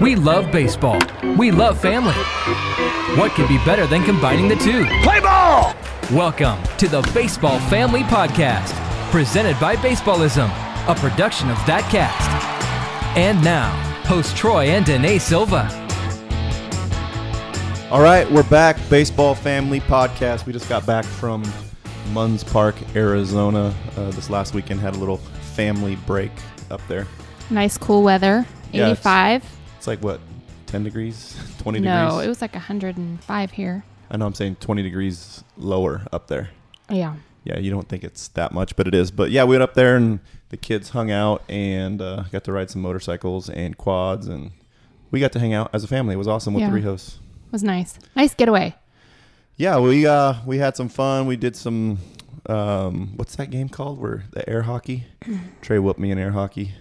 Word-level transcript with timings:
We 0.00 0.16
love 0.16 0.50
baseball. 0.50 0.98
We 1.36 1.50
love 1.50 1.78
family. 1.78 2.14
What 3.18 3.32
could 3.32 3.48
be 3.48 3.58
better 3.66 3.86
than 3.86 4.02
combining 4.02 4.48
the 4.48 4.56
two? 4.56 4.86
Play 5.02 5.20
ball! 5.20 5.74
Welcome 6.10 6.62
to 6.78 6.88
the 6.88 7.02
Baseball 7.12 7.58
Family 7.68 8.00
Podcast, 8.04 8.72
presented 9.10 9.60
by 9.60 9.76
Baseballism, 9.76 10.48
a 10.88 10.94
production 10.94 11.50
of 11.50 11.56
that 11.66 11.86
cast. 11.90 12.30
And 13.18 13.44
now, 13.44 13.72
host 14.04 14.34
Troy 14.34 14.68
and 14.68 14.86
Danae 14.86 15.18
Silva. 15.18 15.68
All 17.90 18.00
right, 18.00 18.30
we're 18.30 18.48
back. 18.48 18.78
Baseball 18.88 19.34
Family 19.34 19.80
Podcast. 19.80 20.46
We 20.46 20.54
just 20.54 20.68
got 20.68 20.86
back 20.86 21.04
from 21.04 21.42
Munds 22.12 22.42
Park, 22.42 22.74
Arizona. 22.96 23.74
Uh, 23.98 24.10
this 24.12 24.30
last 24.30 24.54
weekend 24.54 24.80
had 24.80 24.96
a 24.96 24.98
little 24.98 25.18
family 25.54 25.96
break 26.06 26.32
up 26.70 26.80
there. 26.88 27.06
Nice 27.50 27.78
cool 27.78 28.02
weather. 28.02 28.46
Yeah, 28.72 28.82
it's- 28.90 28.98
85. 28.98 29.44
It's 29.78 29.86
like 29.86 30.00
what, 30.02 30.20
10 30.66 30.82
degrees, 30.84 31.36
20 31.58 31.80
no, 31.80 32.08
degrees? 32.08 32.26
it 32.26 32.28
was 32.28 32.40
like 32.42 32.54
105 32.54 33.50
here. 33.52 33.84
I 34.10 34.16
know 34.16 34.26
I'm 34.26 34.34
saying 34.34 34.56
20 34.56 34.82
degrees 34.82 35.42
lower 35.56 36.02
up 36.12 36.26
there. 36.28 36.50
Yeah. 36.90 37.14
Yeah, 37.44 37.58
you 37.58 37.70
don't 37.70 37.88
think 37.88 38.02
it's 38.02 38.28
that 38.28 38.52
much, 38.52 38.74
but 38.74 38.88
it 38.88 38.94
is. 38.94 39.10
But 39.12 39.30
yeah, 39.30 39.44
we 39.44 39.50
went 39.50 39.62
up 39.62 39.74
there 39.74 39.96
and 39.96 40.18
the 40.48 40.56
kids 40.56 40.90
hung 40.90 41.10
out 41.12 41.42
and 41.48 42.02
uh, 42.02 42.24
got 42.32 42.42
to 42.44 42.52
ride 42.52 42.70
some 42.70 42.82
motorcycles 42.82 43.48
and 43.48 43.76
quads, 43.78 44.26
and 44.26 44.50
we 45.12 45.20
got 45.20 45.30
to 45.32 45.38
hang 45.38 45.54
out 45.54 45.70
as 45.72 45.84
a 45.84 45.86
family. 45.88 46.14
It 46.14 46.18
was 46.18 46.26
awesome 46.26 46.54
with 46.54 46.62
Yeah. 46.62 46.70
the 46.70 46.80
Rehos. 46.80 47.18
was 47.52 47.62
nice. 47.62 47.98
Nice 48.16 48.34
getaway. 48.34 48.74
Yeah, 49.56 49.78
we 49.78 50.06
uh 50.06 50.34
we 50.44 50.58
had 50.58 50.76
some 50.76 50.88
fun. 50.88 51.26
We 51.26 51.36
did 51.36 51.54
some 51.56 51.98
um 52.46 53.12
what's 53.16 53.36
that 53.36 53.50
game 53.50 53.68
called? 53.68 53.98
Where 54.00 54.24
the 54.32 54.48
air 54.48 54.62
hockey? 54.62 55.04
Trey 55.62 55.78
whooped 55.78 56.00
me 56.00 56.10
in 56.10 56.18
air 56.18 56.32
hockey. 56.32 56.72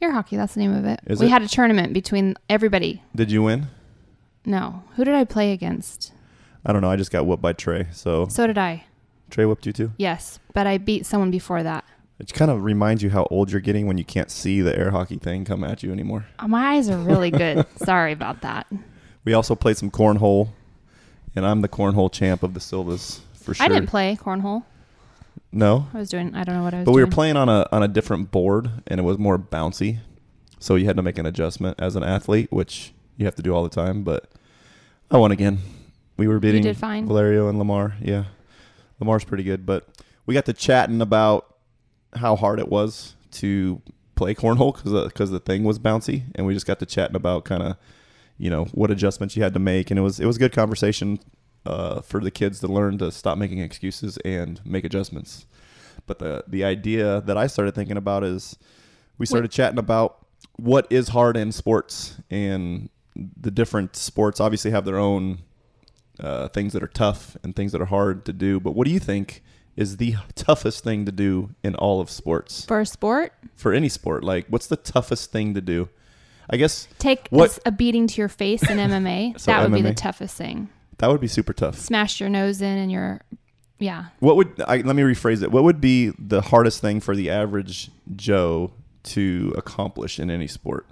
Air 0.00 0.12
hockey, 0.12 0.36
that's 0.36 0.54
the 0.54 0.60
name 0.60 0.74
of 0.74 0.84
it. 0.84 1.00
Is 1.06 1.20
we 1.20 1.26
it? 1.26 1.30
had 1.30 1.42
a 1.42 1.48
tournament 1.48 1.92
between 1.92 2.36
everybody. 2.48 3.02
Did 3.14 3.30
you 3.32 3.42
win? 3.42 3.66
No. 4.44 4.84
Who 4.96 5.04
did 5.04 5.14
I 5.14 5.24
play 5.24 5.52
against? 5.52 6.12
I 6.64 6.72
don't 6.72 6.82
know. 6.82 6.90
I 6.90 6.96
just 6.96 7.10
got 7.10 7.26
whooped 7.26 7.42
by 7.42 7.52
Trey. 7.52 7.88
So 7.92 8.28
So 8.28 8.46
did 8.46 8.58
I. 8.58 8.84
Trey 9.30 9.44
whooped 9.44 9.66
you 9.66 9.72
too. 9.72 9.92
Yes, 9.96 10.38
but 10.54 10.66
I 10.66 10.78
beat 10.78 11.04
someone 11.04 11.30
before 11.30 11.62
that. 11.62 11.84
It 12.18 12.32
kind 12.32 12.50
of 12.50 12.64
reminds 12.64 13.02
you 13.02 13.10
how 13.10 13.26
old 13.30 13.50
you're 13.52 13.60
getting 13.60 13.86
when 13.86 13.98
you 13.98 14.04
can't 14.04 14.30
see 14.30 14.60
the 14.60 14.76
air 14.76 14.90
hockey 14.90 15.18
thing 15.18 15.44
come 15.44 15.62
at 15.62 15.82
you 15.82 15.92
anymore. 15.92 16.26
Oh, 16.40 16.48
my 16.48 16.74
eyes 16.74 16.88
are 16.88 16.96
really 16.98 17.30
good. 17.30 17.64
Sorry 17.76 18.12
about 18.12 18.40
that. 18.42 18.66
We 19.24 19.34
also 19.34 19.54
played 19.54 19.76
some 19.76 19.90
cornhole, 19.90 20.48
and 21.36 21.46
I'm 21.46 21.60
the 21.60 21.68
cornhole 21.68 22.10
champ 22.10 22.42
of 22.42 22.54
the 22.54 22.60
Silvas 22.60 23.20
for 23.34 23.54
sure. 23.54 23.64
I 23.64 23.68
didn't 23.68 23.86
play 23.88 24.18
cornhole. 24.20 24.64
No, 25.50 25.86
I 25.94 25.98
was 25.98 26.10
doing, 26.10 26.34
I 26.34 26.44
don't 26.44 26.56
know 26.56 26.62
what 26.62 26.74
I 26.74 26.78
was 26.78 26.84
doing. 26.84 26.84
but 26.84 26.92
we 26.92 27.00
doing. 27.00 27.10
were 27.10 27.14
playing 27.14 27.36
on 27.36 27.48
a 27.48 27.66
on 27.72 27.82
a 27.82 27.88
different 27.88 28.30
board, 28.30 28.70
and 28.86 29.00
it 29.00 29.02
was 29.02 29.18
more 29.18 29.38
bouncy, 29.38 29.98
so 30.58 30.74
you 30.74 30.84
had 30.84 30.96
to 30.96 31.02
make 31.02 31.18
an 31.18 31.26
adjustment 31.26 31.78
as 31.80 31.96
an 31.96 32.02
athlete, 32.02 32.52
which 32.52 32.92
you 33.16 33.24
have 33.24 33.34
to 33.36 33.42
do 33.42 33.54
all 33.54 33.62
the 33.62 33.68
time. 33.70 34.02
But 34.02 34.30
I 35.10 35.16
won 35.16 35.32
again. 35.32 35.58
We 36.16 36.28
were 36.28 36.38
beating 36.38 36.62
did 36.62 36.76
fine. 36.76 37.06
Valerio 37.06 37.48
and 37.48 37.58
Lamar. 37.58 37.96
Yeah, 38.02 38.24
Lamar's 39.00 39.24
pretty 39.24 39.44
good, 39.44 39.64
but 39.64 39.88
we 40.26 40.34
got 40.34 40.44
to 40.46 40.52
chatting 40.52 41.00
about 41.00 41.56
how 42.14 42.36
hard 42.36 42.58
it 42.58 42.68
was 42.68 43.14
to 43.30 43.80
play 44.16 44.34
cornhole 44.34 44.74
because 44.74 45.04
because 45.08 45.30
uh, 45.30 45.34
the 45.34 45.40
thing 45.40 45.64
was 45.64 45.78
bouncy, 45.78 46.24
and 46.34 46.46
we 46.46 46.52
just 46.52 46.66
got 46.66 46.78
to 46.80 46.86
chatting 46.86 47.16
about 47.16 47.44
kind 47.44 47.62
of 47.62 47.76
you 48.36 48.50
know 48.50 48.66
what 48.66 48.90
adjustments 48.90 49.36
you 49.36 49.42
had 49.42 49.54
to 49.54 49.60
make, 49.60 49.90
and 49.90 49.98
it 49.98 50.02
was 50.02 50.20
it 50.20 50.26
was 50.26 50.36
a 50.36 50.40
good 50.40 50.52
conversation 50.52 51.20
uh, 51.66 52.00
for 52.00 52.20
the 52.20 52.30
kids 52.30 52.60
to 52.60 52.66
learn 52.68 52.98
to 52.98 53.10
stop 53.10 53.38
making 53.38 53.58
excuses 53.58 54.16
and 54.24 54.60
make 54.64 54.84
adjustments. 54.84 55.46
But 56.06 56.18
the 56.18 56.44
the 56.46 56.64
idea 56.64 57.20
that 57.22 57.36
I 57.36 57.46
started 57.46 57.74
thinking 57.74 57.96
about 57.96 58.24
is 58.24 58.56
we 59.18 59.26
started 59.26 59.50
chatting 59.50 59.78
about 59.78 60.24
what 60.56 60.86
is 60.90 61.08
hard 61.08 61.36
in 61.36 61.52
sports 61.52 62.16
and 62.30 62.88
the 63.14 63.50
different 63.50 63.96
sports 63.96 64.40
obviously 64.40 64.70
have 64.70 64.84
their 64.84 64.96
own 64.98 65.38
uh, 66.20 66.48
things 66.48 66.72
that 66.72 66.82
are 66.82 66.88
tough 66.88 67.36
and 67.42 67.54
things 67.54 67.72
that 67.72 67.80
are 67.80 67.86
hard 67.86 68.24
to 68.24 68.32
do. 68.32 68.60
But 68.60 68.72
what 68.72 68.86
do 68.86 68.92
you 68.92 68.98
think 69.00 69.42
is 69.76 69.96
the 69.98 70.14
toughest 70.34 70.82
thing 70.84 71.04
to 71.04 71.12
do 71.12 71.50
in 71.62 71.74
all 71.76 72.00
of 72.00 72.10
sports 72.10 72.64
For 72.64 72.80
a 72.80 72.86
sport, 72.86 73.32
for 73.54 73.72
any 73.72 73.88
sport? 73.88 74.24
Like, 74.24 74.46
what's 74.48 74.66
the 74.68 74.76
toughest 74.76 75.30
thing 75.32 75.54
to 75.54 75.60
do? 75.60 75.88
I 76.50 76.56
guess 76.56 76.88
take 76.98 77.28
What- 77.30 77.58
a 77.66 77.70
beating 77.72 78.06
to 78.06 78.20
your 78.20 78.28
face 78.28 78.62
in 78.68 78.78
MMA. 78.78 79.34
So 79.38 79.50
that 79.50 79.62
would 79.62 79.74
be 79.76 79.82
the 79.82 79.94
toughest 79.94 80.36
thing. 80.36 80.68
That 80.98 81.08
would 81.08 81.20
be 81.20 81.28
super 81.28 81.52
tough. 81.52 81.76
Smash 81.76 82.20
your 82.20 82.28
nose 82.28 82.60
in 82.60 82.76
and 82.76 82.90
your, 82.90 83.20
yeah. 83.78 84.06
What 84.20 84.36
would 84.36 84.60
I, 84.66 84.78
let 84.78 84.96
me 84.96 85.02
rephrase 85.02 85.42
it? 85.42 85.50
What 85.50 85.64
would 85.64 85.80
be 85.80 86.12
the 86.18 86.40
hardest 86.40 86.80
thing 86.80 87.00
for 87.00 87.14
the 87.14 87.30
average 87.30 87.90
Joe 88.16 88.72
to 89.04 89.54
accomplish 89.56 90.18
in 90.18 90.30
any 90.30 90.46
sport? 90.46 90.86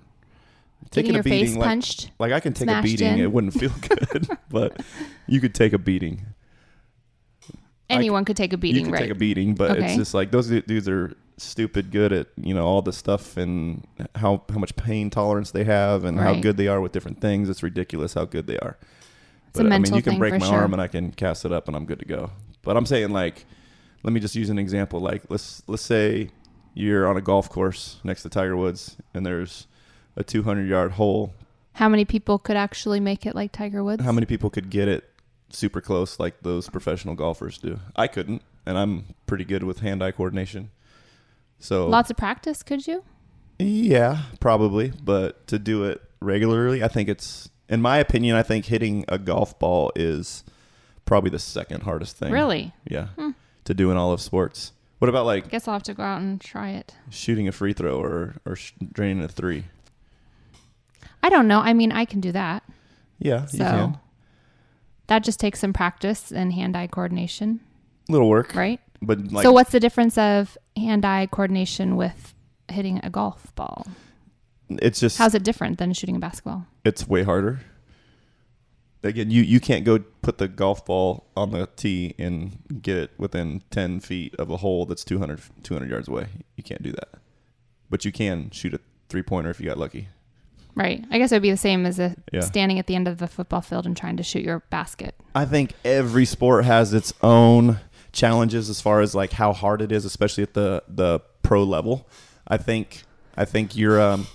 Getting 0.93 1.15
your 1.15 1.23
face 1.23 1.57
like, 1.57 1.65
punched. 1.65 2.11
like 2.19 2.33
I 2.33 2.41
can 2.41 2.53
take 2.53 2.69
a 2.69 2.81
beating, 2.81 3.15
in. 3.15 3.21
it 3.21 3.33
wouldn't 3.33 3.55
feel 3.55 3.73
good, 3.89 4.29
but 4.49 4.81
you 5.27 5.41
could 5.41 5.55
take 5.55 5.73
a 5.73 5.79
beating. 5.79 6.23
Anyone 7.91 8.25
could 8.25 8.37
take 8.37 8.53
a 8.53 8.57
beating. 8.57 8.85
you 8.87 8.93
beating, 8.93 8.93
can 8.93 8.93
right? 8.93 9.09
take 9.09 9.11
a 9.11 9.19
beating, 9.19 9.55
but 9.55 9.79
it's 9.79 9.97
just 9.97 10.15
like 10.15 10.31
those 10.31 10.49
dudes 10.49 10.89
are 10.89 11.15
stupid 11.39 11.91
good 11.91 12.13
at 12.13 12.29
you 12.37 12.55
know 12.55 12.65
all 12.65 12.83
the 12.83 12.93
stuff 12.93 13.37
and 13.37 13.87
how 14.15 14.43
how 14.49 14.59
much 14.59 14.75
pain 14.77 15.11
tolerance 15.11 15.51
they 15.51 15.65
have 15.65 16.05
and 16.05 16.19
how 16.19 16.35
good 16.35 16.57
they 16.57 16.69
are 16.69 16.81
with 16.81 16.93
different 16.93 17.21
things. 17.21 17.49
It's 17.49 17.63
ridiculous 17.63 18.15
how 18.15 18.25
good 18.25 18.47
they 18.47 18.59
are. 18.59 18.77
A 19.59 19.65
I 19.65 19.79
mean, 19.79 19.95
you 19.95 20.03
can 20.03 20.19
break 20.19 20.33
my 20.33 20.47
sure. 20.47 20.55
arm 20.57 20.73
and 20.73 20.83
I 20.83 20.89
can 20.89 21.13
cast 21.13 21.45
it 21.45 21.53
up 21.53 21.69
and 21.69 21.77
I'm 21.77 21.87
good 21.87 21.99
to 22.01 22.05
go. 22.05 22.31
But 22.63 22.77
I'm 22.77 22.87
saying 22.87 23.11
like, 23.11 23.47
let 24.03 24.13
me 24.13 24.21
just 24.21 24.35
use 24.35 24.51
an 24.51 24.59
example. 24.59 25.01
Like 25.01 25.23
let's 25.29 25.63
let's 25.67 25.83
say 25.83 26.31
you're 26.75 27.07
on 27.07 27.17
a 27.17 27.23
golf 27.23 27.49
course 27.49 28.01
next 28.05 28.23
to 28.23 28.29
Tiger 28.29 28.57
Woods 28.57 28.97
and 29.15 29.25
there's 29.25 29.67
a 30.17 30.25
200 30.25 30.69
yard 30.69 30.93
hole. 30.93 31.33
How 31.73 31.89
many 31.89 32.05
people 32.05 32.39
could 32.39 32.57
actually 32.57 33.01
make 33.01 33.27
it 33.27 33.35
like 33.35 33.53
Tiger 33.53 33.85
Woods? 33.85 34.03
How 34.03 34.13
many 34.13 34.27
people 34.27 34.49
could 34.51 34.71
get 34.71 34.89
it 34.89 35.11
super 35.51 35.81
close 35.81 36.19
like 36.19 36.41
those 36.43 36.69
professional 36.69 37.15
golfers 37.15 37.59
do? 37.59 37.81
I 37.95 38.07
couldn't, 38.07 38.43
and 38.65 38.79
I'm 38.79 39.15
pretty 39.27 39.45
good 39.45 39.63
with 39.63 39.81
hand-eye 39.81 40.13
coordination. 40.13 40.71
So 41.59 41.87
Lots 41.87 42.11
of 42.11 42.17
practice, 42.17 42.63
could 42.63 42.87
you? 42.87 43.05
Yeah, 43.59 44.23
probably. 44.41 44.93
But 45.03 45.47
to 45.49 45.59
do 45.59 45.85
it 45.85 46.03
regularly, 46.21 46.83
I 46.83 46.89
think 46.89 47.09
it's, 47.09 47.51
in 47.69 47.81
my 47.83 47.99
opinion, 47.99 48.37
I 48.37 48.43
think 48.43 48.67
hitting 48.67 49.05
a 49.09 49.19
golf 49.19 49.59
ball 49.59 49.93
is 49.97 50.45
probably 51.05 51.31
the 51.31 51.39
second 51.39 51.83
hardest 51.83 52.17
thing. 52.17 52.33
Really? 52.33 52.73
Yeah. 52.89 53.07
Hmm. 53.17 53.31
To 53.65 53.75
do 53.75 53.91
in 53.91 53.97
all 53.97 54.13
of 54.13 54.21
sports. 54.21 54.73
What 54.99 55.09
about 55.09 55.27
like 55.27 55.47
I 55.47 55.49
Guess 55.49 55.69
I'll 55.69 55.75
have 55.75 55.83
to 55.85 55.95
go 55.95 56.03
out 56.03 56.21
and 56.21 56.41
try 56.41 56.71
it. 56.71 56.95
shooting 57.11 57.49
a 57.49 57.53
free 57.53 57.73
throw 57.73 58.01
or 58.01 58.37
or 58.47 58.57
sh- 58.57 58.73
draining 58.93 59.23
a 59.23 59.29
three? 59.29 59.65
I 61.23 61.29
don't 61.29 61.49
know. 61.49 61.61
I 61.61 61.73
mean, 61.75 61.93
I 61.93 62.05
can 62.05 62.21
do 62.21 62.33
that. 62.33 62.63
Yeah, 63.19 63.43
you 63.53 63.59
So 63.59 63.65
can. 63.65 63.99
that 65.09 65.25
just 65.25 65.41
takes 65.41 65.59
some 65.61 65.73
practice 65.73 66.31
and 66.31 66.53
hand-eye 66.53 66.87
coordination, 66.89 67.61
Little 68.09 68.29
work, 68.29 68.55
right? 68.55 68.79
But 69.03 69.33
like, 69.33 69.43
so 69.43 69.51
what's 69.53 69.73
the 69.73 69.81
difference 69.81 70.17
of 70.19 70.57
hand-eye 70.77 71.29
coordination 71.33 71.97
with 71.97 72.35
hitting 72.69 73.01
a 73.03 73.11
golf 73.11 73.55
ball? 73.55 73.87
It's 74.69 75.01
just 75.01 75.19
How's 75.19 75.35
it 75.35 75.43
different 75.45 75.79
than 75.79 75.93
shooting 75.93 76.17
a 76.17 76.19
basketball? 76.19 76.67
it's 76.85 77.07
way 77.09 77.23
harder. 77.23 77.61
Again, 79.03 79.31
you, 79.31 79.43
you 79.43 79.61
can't 79.61 79.85
go 79.85 80.01
put 80.23 80.39
the 80.39 80.49
golf 80.49 80.85
ball 80.85 81.27
on 81.37 81.51
the 81.53 81.69
tee 81.77 82.15
and 82.19 82.59
get 82.83 82.97
it 82.97 83.11
within 83.19 83.63
10 83.71 84.01
feet 84.01 84.35
of 84.37 84.51
a 84.51 84.57
hole 84.57 84.85
that's 84.87 85.05
200, 85.05 85.41
200 85.63 85.89
yards 85.89 86.09
away. 86.09 86.27
You 86.57 86.65
can't 86.65 86.83
do 86.83 86.91
that. 86.93 87.11
But 87.89 88.05
you 88.05 88.11
can 88.11 88.51
shoot 88.51 88.75
a 88.75 88.81
three 89.09 89.23
pointer 89.23 89.51
if 89.51 89.61
you 89.61 89.67
got 89.67 89.79
lucky. 89.79 90.09
Right. 90.75 91.05
I 91.11 91.19
guess 91.19 91.31
it 91.31 91.37
would 91.37 91.43
be 91.43 91.53
the 91.53 91.57
same 91.57 91.87
as 91.87 92.01
a 92.01 92.17
Yeah. 92.33 92.41
standing 92.41 92.81
at 92.81 92.89
the 92.89 92.97
end 92.97 93.07
of 93.07 93.19
the 93.19 93.29
football 93.29 93.61
field 93.61 93.87
and 93.87 93.97
trying 93.97 94.17
to 94.17 94.23
shoot 94.25 94.43
your 94.43 94.61
basket. 94.71 95.15
I 95.37 95.45
think 95.45 95.75
every 95.85 96.25
sport 96.25 96.65
has 96.65 96.93
its 96.93 97.13
own 97.23 97.79
challenges 98.13 98.69
as 98.69 98.81
far 98.81 99.01
as 99.03 99.15
like 99.15 99.33
how 99.33 99.53
hard 99.53 99.83
it 99.83 99.93
is, 99.93 100.05
especially 100.05 100.43
at 100.43 100.55
the, 100.55 100.83
the 100.89 101.21
pro 101.43 101.63
level. 101.63 102.09
I 102.49 102.57
think 102.57 103.05
I 103.37 103.45
think 103.45 103.77
you're 103.77 104.01
um, 104.01 104.27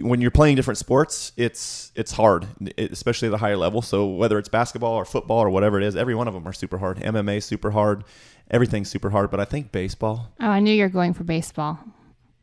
when 0.00 0.20
you're 0.20 0.30
playing 0.30 0.56
different 0.56 0.78
sports, 0.78 1.32
it's 1.36 1.92
it's 1.94 2.12
hard, 2.12 2.46
especially 2.78 3.28
at 3.28 3.32
the 3.32 3.38
higher 3.38 3.56
level. 3.56 3.82
So 3.82 4.06
whether 4.06 4.38
it's 4.38 4.48
basketball 4.48 4.94
or 4.94 5.04
football 5.04 5.38
or 5.38 5.50
whatever 5.50 5.78
it 5.78 5.84
is, 5.84 5.96
every 5.96 6.14
one 6.14 6.28
of 6.28 6.34
them 6.34 6.46
are 6.48 6.52
super 6.52 6.78
hard. 6.78 6.98
MMA 6.98 7.42
super 7.42 7.70
hard, 7.72 8.04
everything's 8.50 8.88
super 8.88 9.10
hard. 9.10 9.30
But 9.30 9.40
I 9.40 9.44
think 9.44 9.72
baseball, 9.72 10.32
Oh, 10.40 10.46
I 10.48 10.60
knew 10.60 10.72
you 10.72 10.82
were 10.82 10.88
going 10.88 11.12
for 11.12 11.24
baseball. 11.24 11.78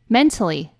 Mentally, 0.10 0.72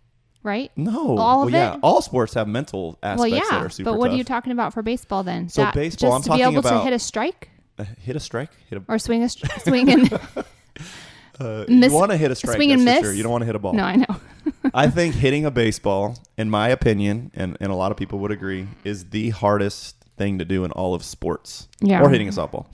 right? 0.44 0.72
no, 0.76 1.18
All 1.18 1.42
of 1.44 1.52
well, 1.52 1.62
yeah, 1.62 1.74
it? 1.76 1.80
all 1.82 2.02
sports 2.04 2.34
have 2.36 2.48
mental 2.48 3.00
aspects 3.02 3.32
well, 3.32 3.42
that 3.42 3.52
yeah. 3.52 3.66
are 3.66 3.70
super 3.70 3.90
But 3.92 3.98
what 4.00 4.08
tough. 4.08 4.14
are 4.14 4.18
you 4.18 4.24
talking 4.24 4.52
about 4.52 4.74
for 4.74 4.84
baseball 4.84 5.24
then? 5.24 5.50
So 5.50 5.64
That- 5.64 5.74
baseball, 5.74 6.20
just 6.20 6.30
I'm 6.30 6.38
to 6.38 6.38
be 6.38 6.44
able 6.50 6.60
about- 6.60 6.80
to 6.80 6.84
hit 6.84 6.94
a 6.94 7.00
strike 7.00 7.50
Uh, 7.80 7.86
hit 8.00 8.16
a 8.16 8.20
strike, 8.20 8.52
hit 8.70 8.78
a 8.78 8.84
or 8.88 9.00
swing 9.00 9.24
a 9.24 9.30
str- 9.30 9.48
swing 9.64 9.90
and 9.90 10.14
uh, 11.40 11.66
miss- 11.68 11.92
you 11.92 11.98
want 11.98 12.12
to 12.12 12.18
hit 12.18 12.30
a 12.30 12.36
strike, 12.36 12.58
swing 12.58 12.72
and 12.72 12.86
miss? 12.86 13.00
sure. 13.02 13.12
You 13.14 13.24
don't 13.24 13.32
want 13.32 13.42
to 13.42 13.46
hit 13.48 13.56
a 13.56 13.60
ball. 13.60 13.74
no, 13.74 13.84
I 13.84 13.96
know. 13.96 14.06
I 14.74 14.90
think 14.90 15.16
hitting 15.16 15.46
a 15.46 15.52
baseball, 15.52 16.18
in 16.38 16.50
my 16.50 16.70
opinion, 16.70 17.32
and, 17.36 17.58
and 17.60 17.72
a 17.72 17.76
lot 17.76 17.92
of 17.92 17.98
people 17.98 18.20
would 18.20 18.32
agree, 18.32 18.68
is 18.84 19.10
the 19.10 19.30
hardest 19.30 19.96
thing 20.18 20.40
to 20.40 20.46
do 20.46 20.64
in 20.64 20.72
all 20.72 20.94
of 20.94 21.04
sports. 21.04 21.68
Yeah. 21.80 22.02
Or 22.02 22.10
hitting 22.10 22.28
a 22.28 22.32
softball. 22.32 22.66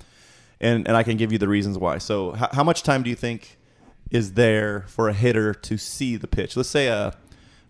And 0.62 0.88
and 0.88 0.98
I 0.98 1.04
can 1.04 1.16
give 1.18 1.31
you 1.31 1.38
the 1.38 1.48
reasons 1.48 1.78
why. 1.78 2.00
So 2.00 2.36
h- 2.36 2.50
how 2.51 2.63
much 2.63 2.84
time 2.84 3.01
do 3.04 3.10
you 3.10 3.16
think 3.16 3.57
is 4.12 4.34
there 4.34 4.86
for 4.88 5.07
a 5.07 5.13
hitter 5.13 5.54
to 5.54 5.78
see 5.78 6.18
the 6.18 6.28
pitch? 6.28 6.57
Let's 6.57 6.69
say 6.69 6.88
a 6.88 7.16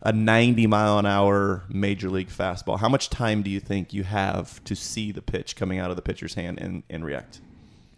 a 0.01 0.13
90 0.13 0.65
mile 0.67 0.97
an 0.97 1.05
hour 1.05 1.63
major 1.69 2.09
league 2.09 2.29
fastball, 2.29 2.79
how 2.79 2.89
much 2.89 3.09
time 3.09 3.41
do 3.41 3.49
you 3.49 3.59
think 3.59 3.93
you 3.93 4.03
have 4.03 4.63
to 4.63 4.75
see 4.75 5.11
the 5.11 5.21
pitch 5.21 5.55
coming 5.55 5.77
out 5.77 5.89
of 5.89 5.97
the 5.97 6.01
pitcher's 6.01 6.35
hand 6.35 6.59
and, 6.59 6.83
and 6.89 7.03
react? 7.03 7.41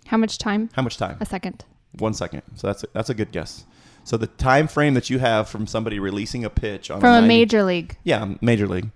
How 0.08 0.18
much 0.18 0.38
time? 0.40 0.70
How 0.74 0.82
much 0.82 0.98
time? 0.98 1.18
A 1.22 1.26
second. 1.26 1.64
One 2.00 2.14
second. 2.14 2.42
So 2.56 2.68
that's 2.68 2.84
a, 2.84 2.88
that's 2.94 3.10
a 3.10 3.14
good 3.14 3.32
guess. 3.32 3.66
So 4.04 4.18
the 4.18 4.28
time 4.28 4.68
frame 4.68 4.94
that 4.96 5.10
you 5.10 5.20
have 5.20 5.48
from 5.48 5.68
somebody 5.68 6.00
releasing 6.00 6.44
a 6.46 6.50
pitch 6.50 6.90
on 6.92 7.00
From 7.00 7.10
a 7.12 7.22
90 7.22 7.28
major 7.28 7.64
league. 7.64 7.98
yeah, 8.04 8.22
um, 8.22 8.40
major 8.42 8.68
league. 8.68 8.90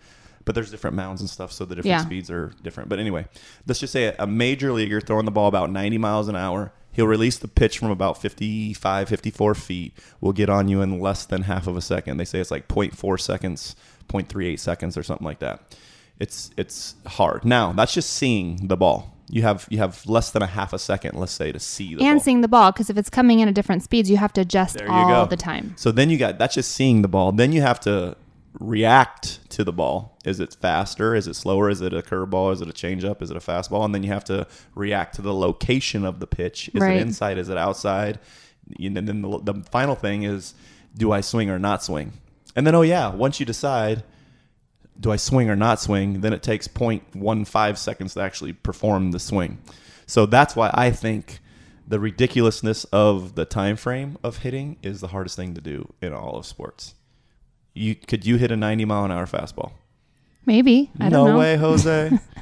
But 0.45 0.53
there's 0.55 0.69
different 0.69 0.95
mounds 0.95 1.21
and 1.21 1.29
stuff, 1.29 1.51
so 1.51 1.65
the 1.65 1.75
different 1.75 1.89
Yeah. 1.89 2.05
speeds 2.05 2.29
are 2.29 2.51
different. 2.61 2.89
But 2.89 2.99
anyway, 2.99 3.25
let's 3.67 3.79
just 3.79 3.91
say 3.93 4.05
a, 4.05 4.15
a 4.19 4.27
major 4.27 4.71
leaguer 4.71 5.01
throwing 5.01 5.25
the 5.25 5.31
ball 5.31 5.47
about 5.47 5.71
90 5.71 5.97
miles 5.97 6.27
an 6.27 6.35
hour. 6.35 6.71
He'll 6.91 7.07
release 7.07 7.37
the 7.37 7.47
pitch 7.47 7.77
from 7.79 7.89
about 7.89 8.21
55, 8.21 9.09
54 9.09 9.55
feet. 9.55 9.93
Will 10.21 10.33
get 10.33 10.49
on 10.49 10.67
you 10.67 10.81
in 10.81 10.99
less 10.99 11.25
than 11.25 11.41
half 11.43 11.67
of 11.67 11.75
a 11.75 11.81
second. 11.81 12.17
They 12.17 12.25
say 12.25 12.39
it's 12.39 12.51
like 12.51 12.67
0.4 12.67 13.19
seconds, 13.19 13.75
0.38 14.07 14.59
seconds, 14.59 14.97
or 14.97 15.03
something 15.03 15.25
like 15.25 15.39
that. 15.39 15.75
It's 16.19 16.51
it's 16.55 16.95
hard. 17.05 17.43
Now 17.43 17.73
that's 17.73 17.93
just 17.93 18.13
seeing 18.13 18.67
the 18.67 18.77
ball. 18.77 19.14
You 19.29 19.41
have 19.41 19.65
you 19.71 19.79
have 19.79 20.05
less 20.05 20.29
than 20.31 20.41
a 20.43 20.47
half 20.47 20.71
a 20.73 20.79
second, 20.79 21.17
let's 21.19 21.31
say, 21.31 21.51
to 21.51 21.59
see 21.59 21.95
the 21.95 22.03
and 22.03 22.17
ball. 22.17 22.23
seeing 22.23 22.41
the 22.41 22.47
ball 22.47 22.71
because 22.71 22.89
if 22.91 22.97
it's 22.97 23.09
coming 23.09 23.39
in 23.39 23.47
at 23.47 23.55
different 23.55 23.81
speeds, 23.83 24.09
you 24.09 24.17
have 24.17 24.31
to 24.33 24.41
adjust 24.41 24.79
all 24.87 25.07
go. 25.07 25.25
the 25.25 25.35
time. 25.37 25.73
So 25.77 25.91
then 25.91 26.09
you 26.09 26.17
got 26.17 26.37
that's 26.37 26.53
just 26.55 26.71
seeing 26.71 27.01
the 27.01 27.07
ball. 27.07 27.31
Then 27.31 27.51
you 27.51 27.61
have 27.61 27.79
to 27.81 28.15
react 28.59 29.49
to 29.51 29.63
the 29.63 29.73
ball. 29.73 30.17
Is 30.25 30.39
it 30.39 30.55
faster? 30.61 31.15
Is 31.15 31.27
it 31.27 31.35
slower? 31.35 31.69
Is 31.69 31.81
it 31.81 31.93
a 31.93 32.01
curveball? 32.01 32.53
Is 32.53 32.61
it 32.61 32.69
a 32.69 32.73
changeup? 32.73 33.21
Is 33.21 33.29
it 33.31 33.37
a 33.37 33.41
fastball? 33.41 33.83
And 33.83 33.93
then 33.93 34.03
you 34.03 34.09
have 34.11 34.23
to 34.25 34.47
react 34.75 35.15
to 35.15 35.21
the 35.21 35.33
location 35.33 36.05
of 36.05 36.19
the 36.19 36.27
pitch. 36.27 36.69
Is 36.73 36.81
Right. 36.81 36.95
it 36.97 37.01
inside? 37.01 37.37
Is 37.37 37.49
it 37.49 37.57
outside? 37.57 38.19
And 38.79 38.95
then 38.95 39.21
the, 39.21 39.39
the 39.43 39.63
final 39.71 39.95
thing 39.95 40.23
is, 40.23 40.53
do 40.97 41.11
I 41.11 41.21
swing 41.21 41.49
or 41.49 41.59
not 41.59 41.83
swing? 41.83 42.13
And 42.55 42.65
then 42.65 42.73
oh 42.75 42.81
yeah, 42.81 43.13
once 43.13 43.39
you 43.39 43.45
decide, 43.45 44.03
do 44.99 45.11
I 45.11 45.15
swing 45.15 45.49
or 45.49 45.55
not 45.55 45.79
swing? 45.79 46.21
Then 46.21 46.33
it 46.33 46.43
takes 46.43 46.67
0.15 46.67 47.77
seconds 47.77 48.13
to 48.13 48.21
actually 48.21 48.53
perform 48.53 49.11
the 49.11 49.19
swing. 49.19 49.59
So 50.05 50.25
that's 50.25 50.55
why 50.55 50.71
I 50.73 50.91
think 50.91 51.39
the 51.87 51.99
ridiculousness 51.99 52.85
of 52.85 53.35
the 53.35 53.45
time 53.45 53.75
frame 53.75 54.17
of 54.23 54.37
hitting 54.39 54.77
is 54.81 55.01
the 55.01 55.07
hardest 55.07 55.35
thing 55.35 55.53
to 55.53 55.61
do 55.61 55.93
in 56.01 56.13
all 56.13 56.37
of 56.37 56.45
sports. 56.45 56.95
You 57.73 57.95
could 57.95 58.25
you 58.25 58.37
hit 58.37 58.51
a 58.51 58.55
90 58.55 58.85
mile 58.85 59.05
an 59.05 59.11
hour 59.11 59.25
fastball? 59.25 59.73
Maybe. 60.45 60.91
I 60.99 61.09
no 61.09 61.25
don't 61.25 61.27
know. 61.29 61.39
way, 61.39 61.57
Jose. 61.57 62.11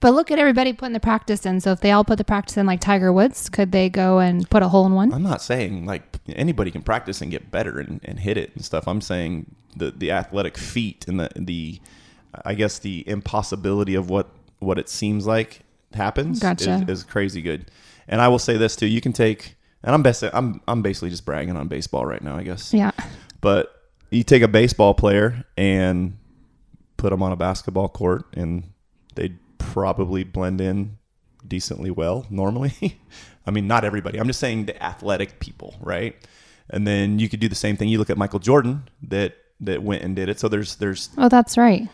But 0.00 0.14
look 0.14 0.30
at 0.30 0.38
everybody 0.38 0.72
putting 0.72 0.94
the 0.94 1.00
practice 1.00 1.44
in. 1.44 1.60
So 1.60 1.72
if 1.72 1.80
they 1.80 1.92
all 1.92 2.04
put 2.04 2.18
the 2.18 2.24
practice 2.24 2.56
in 2.56 2.66
like 2.66 2.80
Tiger 2.80 3.12
Woods, 3.12 3.48
could 3.50 3.70
they 3.70 3.90
go 3.90 4.18
and 4.18 4.48
put 4.48 4.62
a 4.62 4.68
hole 4.68 4.86
in 4.86 4.94
one? 4.94 5.12
I'm 5.12 5.22
not 5.22 5.42
saying 5.42 5.84
like 5.84 6.02
anybody 6.28 6.70
can 6.70 6.82
practice 6.82 7.20
and 7.20 7.30
get 7.30 7.50
better 7.50 7.78
and, 7.78 8.00
and 8.04 8.18
hit 8.18 8.36
it 8.36 8.54
and 8.54 8.64
stuff. 8.64 8.88
I'm 8.88 9.00
saying 9.00 9.54
the 9.76 9.90
the 9.90 10.10
athletic 10.10 10.56
feat 10.56 11.06
and 11.06 11.20
the 11.20 11.30
the 11.36 11.80
I 12.44 12.54
guess 12.54 12.78
the 12.78 13.06
impossibility 13.06 13.94
of 13.94 14.08
what 14.08 14.30
what 14.58 14.78
it 14.78 14.88
seems 14.88 15.26
like 15.26 15.60
happens 15.92 16.40
Gotcha. 16.40 16.84
is, 16.88 17.00
is 17.00 17.04
crazy 17.04 17.42
good. 17.42 17.70
And 18.08 18.22
I 18.22 18.28
will 18.28 18.38
say 18.38 18.56
this 18.56 18.76
too: 18.76 18.86
you 18.86 19.02
can 19.02 19.12
take 19.12 19.56
and 19.82 19.94
I'm 19.94 20.02
best 20.02 20.22
I'm 20.32 20.60
I'm 20.68 20.82
basically 20.82 21.10
just 21.10 21.24
bragging 21.24 21.56
on 21.56 21.68
baseball 21.68 22.06
right 22.06 22.22
now, 22.22 22.36
I 22.36 22.42
guess. 22.42 22.72
Yeah. 22.72 22.92
But 23.40 23.74
you 24.10 24.22
take 24.22 24.42
a 24.42 24.48
baseball 24.48 24.94
player 24.94 25.44
and 25.56 26.16
put 26.96 27.10
them 27.10 27.22
on 27.22 27.32
a 27.32 27.36
basketball 27.36 27.88
court, 27.88 28.26
and 28.34 28.64
they'd 29.14 29.38
probably 29.60 30.24
blend 30.24 30.60
in 30.60 30.98
decently 31.46 31.90
well 31.90 32.26
normally. 32.30 32.98
I 33.46 33.50
mean, 33.52 33.66
not 33.68 33.84
everybody. 33.84 34.18
I'm 34.18 34.26
just 34.26 34.40
saying 34.40 34.66
the 34.66 34.82
athletic 34.82 35.38
people, 35.40 35.76
right? 35.80 36.16
And 36.68 36.86
then 36.86 37.18
you 37.18 37.28
could 37.28 37.40
do 37.40 37.48
the 37.48 37.54
same 37.54 37.76
thing. 37.76 37.88
You 37.88 37.98
look 37.98 38.10
at 38.10 38.18
Michael 38.18 38.38
Jordan 38.40 38.88
that 39.02 39.36
that 39.60 39.82
went 39.82 40.02
and 40.02 40.16
did 40.16 40.28
it. 40.28 40.40
So 40.40 40.48
there's 40.48 40.76
there's 40.76 41.10
Oh, 41.18 41.28
that's 41.28 41.56
right. 41.58 41.88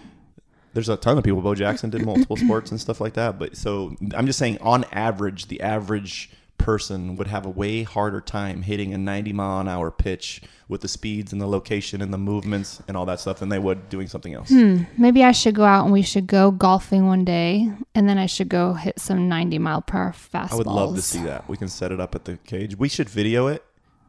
there's 0.75 0.89
a 0.89 0.97
ton 0.97 1.19
of 1.19 1.25
people. 1.25 1.41
Bo 1.43 1.55
Jackson 1.55 1.91
did 1.91 2.05
multiple 2.05 2.37
sports 2.37 2.71
and 2.71 2.81
stuff 2.81 3.01
like 3.01 3.15
that. 3.15 3.39
But 3.39 3.57
so 3.57 3.95
I'm 4.15 4.27
just 4.27 4.39
saying, 4.39 4.59
on 4.61 4.85
average, 4.93 5.47
the 5.47 5.61
average 5.61 6.31
person 6.59 7.17
would 7.17 7.27
have 7.27 7.47
a 7.47 7.51
way 7.51 7.83
harder 7.83 8.21
time 8.21 8.63
hitting 8.63 8.93
a 8.93 8.99
90 8.99 9.33
mile 9.33 9.61
an 9.61 9.69
hour 9.69 9.91
pitch 9.91 10.43
with 10.69 10.81
the 10.81 10.89
speeds 10.89 11.33
and 11.33 11.41
the 11.41 11.47
location 11.47 12.03
and 12.03 12.13
the 12.13 12.19
movements 12.19 12.83
and 12.89 12.97
all 12.97 13.07
that 13.07 13.21
stuff 13.21 13.39
than 13.39 13.49
they 13.49 13.59
would 13.59 13.89
doing 13.89 14.09
something 14.09 14.35
else. 14.35 14.49
Hmm, 14.49 14.83
maybe 14.99 15.23
I 15.23 15.33
should 15.33 15.55
go 15.55 15.65
out 15.65 15.85
and 15.85 15.93
we 15.93 16.03
should 16.03 16.27
go 16.27 16.51
golfing 16.51 17.07
one 17.07 17.25
day, 17.25 17.71
and 17.95 18.09
then 18.09 18.19
I 18.19 18.27
should 18.27 18.49
go 18.49 18.75
hit 18.75 18.99
some 18.99 19.29
90 19.29 19.59
mile 19.59 19.83
per 19.83 19.99
hour 19.99 20.13
fastballs. 20.13 20.53
I 20.53 20.57
would 20.57 20.67
love 20.67 20.97
to 20.97 21.03
see 21.03 21.23
that. 21.23 21.49
We 21.49 21.57
can 21.57 21.69
set 21.69 21.93
it 21.93 22.01
up 22.01 22.15
at 22.15 22.25
the 22.25 22.37
cage. 22.39 22.77
We 22.77 22.89
should 22.89 23.09
video 23.09 23.47
it 23.47 23.65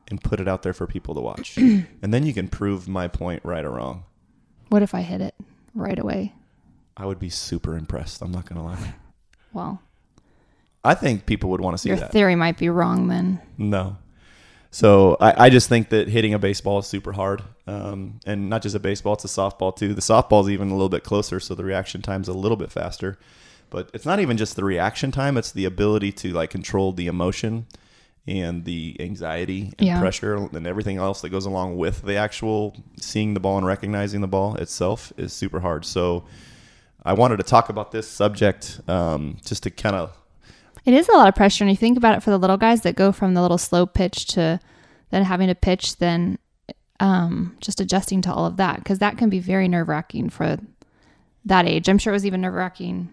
and 0.09 0.21
put 0.23 0.39
it 0.39 0.47
out 0.47 0.63
there 0.63 0.73
for 0.73 0.87
people 0.87 1.13
to 1.15 1.21
watch. 1.21 1.57
and 1.57 1.85
then 2.01 2.25
you 2.25 2.33
can 2.33 2.47
prove 2.47 2.87
my 2.87 3.07
point 3.07 3.41
right 3.43 3.63
or 3.63 3.71
wrong. 3.71 4.03
What 4.69 4.81
if 4.81 4.93
I 4.93 5.01
hit 5.01 5.21
it 5.21 5.35
right 5.75 5.97
away? 5.97 6.33
I 6.95 7.05
would 7.05 7.19
be 7.19 7.29
super 7.29 7.77
impressed. 7.77 8.21
I'm 8.21 8.31
not 8.31 8.45
going 8.49 8.59
to 8.59 8.65
lie. 8.65 8.95
Well, 9.53 9.81
I 10.87 10.95
think 10.95 11.25
people 11.25 11.49
would 11.51 11.61
want 11.61 11.75
to 11.75 11.77
see 11.77 11.89
your 11.89 11.97
that. 11.99 12.11
theory 12.11 12.35
might 12.35 12.57
be 12.57 12.69
wrong 12.69 13.07
then. 13.07 13.39
No. 13.57 13.97
So 14.71 15.17
I, 15.19 15.45
I 15.45 15.49
just 15.49 15.69
think 15.69 15.89
that 15.89 16.07
hitting 16.07 16.33
a 16.33 16.39
baseball 16.39 16.79
is 16.79 16.87
super 16.87 17.13
hard, 17.13 17.41
um, 17.67 18.19
and 18.25 18.49
not 18.49 18.61
just 18.61 18.75
a 18.75 18.79
baseball; 18.79 19.13
it's 19.13 19.25
a 19.25 19.27
softball 19.27 19.75
too. 19.75 19.93
The 19.93 20.01
softball's 20.01 20.49
even 20.49 20.69
a 20.69 20.73
little 20.73 20.89
bit 20.89 21.03
closer, 21.03 21.39
so 21.39 21.55
the 21.55 21.63
reaction 21.63 22.01
time's 22.01 22.27
a 22.27 22.33
little 22.33 22.57
bit 22.57 22.71
faster. 22.71 23.17
But 23.69 23.89
it's 23.93 24.05
not 24.05 24.19
even 24.19 24.37
just 24.37 24.55
the 24.55 24.63
reaction 24.63 25.11
time; 25.11 25.37
it's 25.37 25.51
the 25.51 25.65
ability 25.65 26.11
to 26.13 26.31
like 26.33 26.49
control 26.49 26.91
the 26.91 27.07
emotion 27.07 27.65
and 28.27 28.65
the 28.65 28.97
anxiety 28.99 29.71
and 29.79 29.87
Yeah. 29.87 29.99
pressure 30.01 30.35
and 30.35 30.67
everything 30.67 30.97
else 30.97 31.21
that 31.21 31.29
goes 31.29 31.45
along 31.45 31.77
with 31.77 32.01
the 32.01 32.15
actual 32.17 32.75
seeing 32.99 33.33
the 33.33 33.39
ball 33.39 33.57
and 33.57 33.65
recognizing 33.65 34.19
the 34.19 34.27
ball 34.27 34.55
itself 34.55 35.13
is 35.17 35.31
super 35.31 35.61
hard. 35.61 35.85
So 35.85 36.25
I 37.03 37.13
wanted 37.13 37.37
to 37.37 37.43
talk 37.43 37.69
about 37.69 37.93
this 37.93 38.05
subject 38.07 38.81
um, 38.89 39.37
just 39.45 39.63
to 39.63 39.69
kind 39.71 39.95
of 39.95 40.11
It 40.87 40.93
is 40.93 41.09
a 41.09 41.11
lot 41.11 41.27
of 41.27 41.35
pressure, 41.35 41.63
and 41.65 41.69
you 41.69 41.75
think 41.77 41.97
about 41.97 42.15
it 42.17 42.23
for 42.23 42.29
the 42.29 42.37
little 42.37 42.55
guys 42.57 42.81
that 42.81 42.95
go 42.95 43.11
from 43.11 43.33
the 43.33 43.41
little 43.41 43.57
slow 43.57 43.85
pitch 43.85 44.25
to 44.27 44.59
then 45.09 45.23
having 45.23 45.47
to 45.49 45.55
pitch, 45.55 45.97
then 45.97 46.39
um, 46.99 47.57
just 47.59 47.79
adjusting 47.81 48.21
to 48.21 48.33
all 48.33 48.45
of 48.45 48.57
that 48.57 48.77
because 48.77 48.99
that 48.99 49.17
can 49.17 49.29
be 49.29 49.39
very 49.39 49.67
nerve 49.67 49.89
wracking 49.89 50.29
for 50.29 50.57
that 51.45 51.67
age. 51.67 51.87
I'm 51.89 51.97
sure 51.97 52.13
it 52.13 52.15
was 52.15 52.25
even 52.25 52.41
nerve 52.41 52.53
wracking 52.53 53.09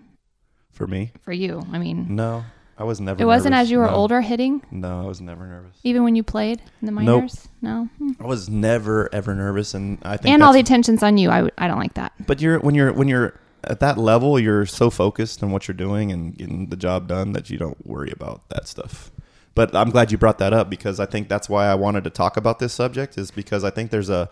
for 0.70 0.86
me. 0.86 1.12
for 1.22 1.32
you. 1.32 1.62
I 1.72 1.78
mean, 1.78 2.14
No, 2.14 2.44
I 2.78 2.84
was 2.84 3.00
never. 3.00 3.16
Nervous 3.16 3.22
It 3.22 3.26
wasn't 3.26 3.52
nervous. 3.52 3.66
as 3.66 3.70
you 3.72 3.78
were 3.78 3.86
No. 3.86 3.92
older 3.94 4.20
hitting, 4.20 4.62
No, 4.70 5.02
I 5.02 5.06
was 5.06 5.20
never 5.20 5.44
nervous. 5.46 5.76
even 5.84 6.02
when 6.04 6.14
you 6.16 6.22
played 6.22 6.62
in 6.80 6.86
the 6.86 6.92
Nope. 6.92 7.04
minors. 7.22 7.48
No, 7.60 7.88
Hmm. 7.98 8.12
I 8.20 8.26
was 8.26 8.48
never 8.48 9.12
ever 9.12 9.34
nervous, 9.34 9.74
and 9.74 9.98
I 10.02 10.16
think 10.16 10.32
and 10.32 10.42
all 10.42 10.52
the 10.52 10.60
attention's 10.60 11.02
on 11.02 11.18
you. 11.18 11.30
I, 11.30 11.36
w- 11.38 11.52
I 11.58 11.66
don't 11.68 11.78
like 11.80 11.94
that. 11.94 12.12
But 12.26 12.40
you're 12.40 12.58
when 12.60 12.74
you're 12.76 12.92
when 12.92 13.08
you're 13.08 13.34
at 13.70 13.80
that 13.80 13.98
level, 13.98 14.38
you're 14.38 14.66
so 14.66 14.90
focused 14.90 15.42
on 15.42 15.50
what 15.50 15.66
you're 15.68 15.74
doing 15.76 16.10
and 16.12 16.36
getting 16.36 16.68
the 16.70 16.76
job 16.76 17.08
done 17.08 17.32
that 17.32 17.50
you 17.50 17.58
don't 17.58 17.86
worry 17.86 18.10
about 18.10 18.48
that 18.50 18.66
stuff. 18.68 19.10
But 19.54 19.74
I'm 19.74 19.90
glad 19.90 20.10
you 20.10 20.18
brought 20.18 20.38
that 20.38 20.52
up 20.52 20.68
because 20.68 20.98
I 20.98 21.06
think 21.06 21.28
that's 21.28 21.48
why 21.48 21.66
I 21.66 21.74
wanted 21.74 22.04
to 22.04 22.10
talk 22.10 22.36
about 22.36 22.58
this 22.58 22.72
subject 22.72 23.16
is 23.16 23.30
because 23.30 23.62
I 23.64 23.70
think 23.70 23.90
there's 23.90 24.10
a 24.10 24.28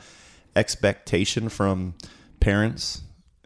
expectation 0.56 1.48
from 1.48 1.94
parents, 2.40 3.02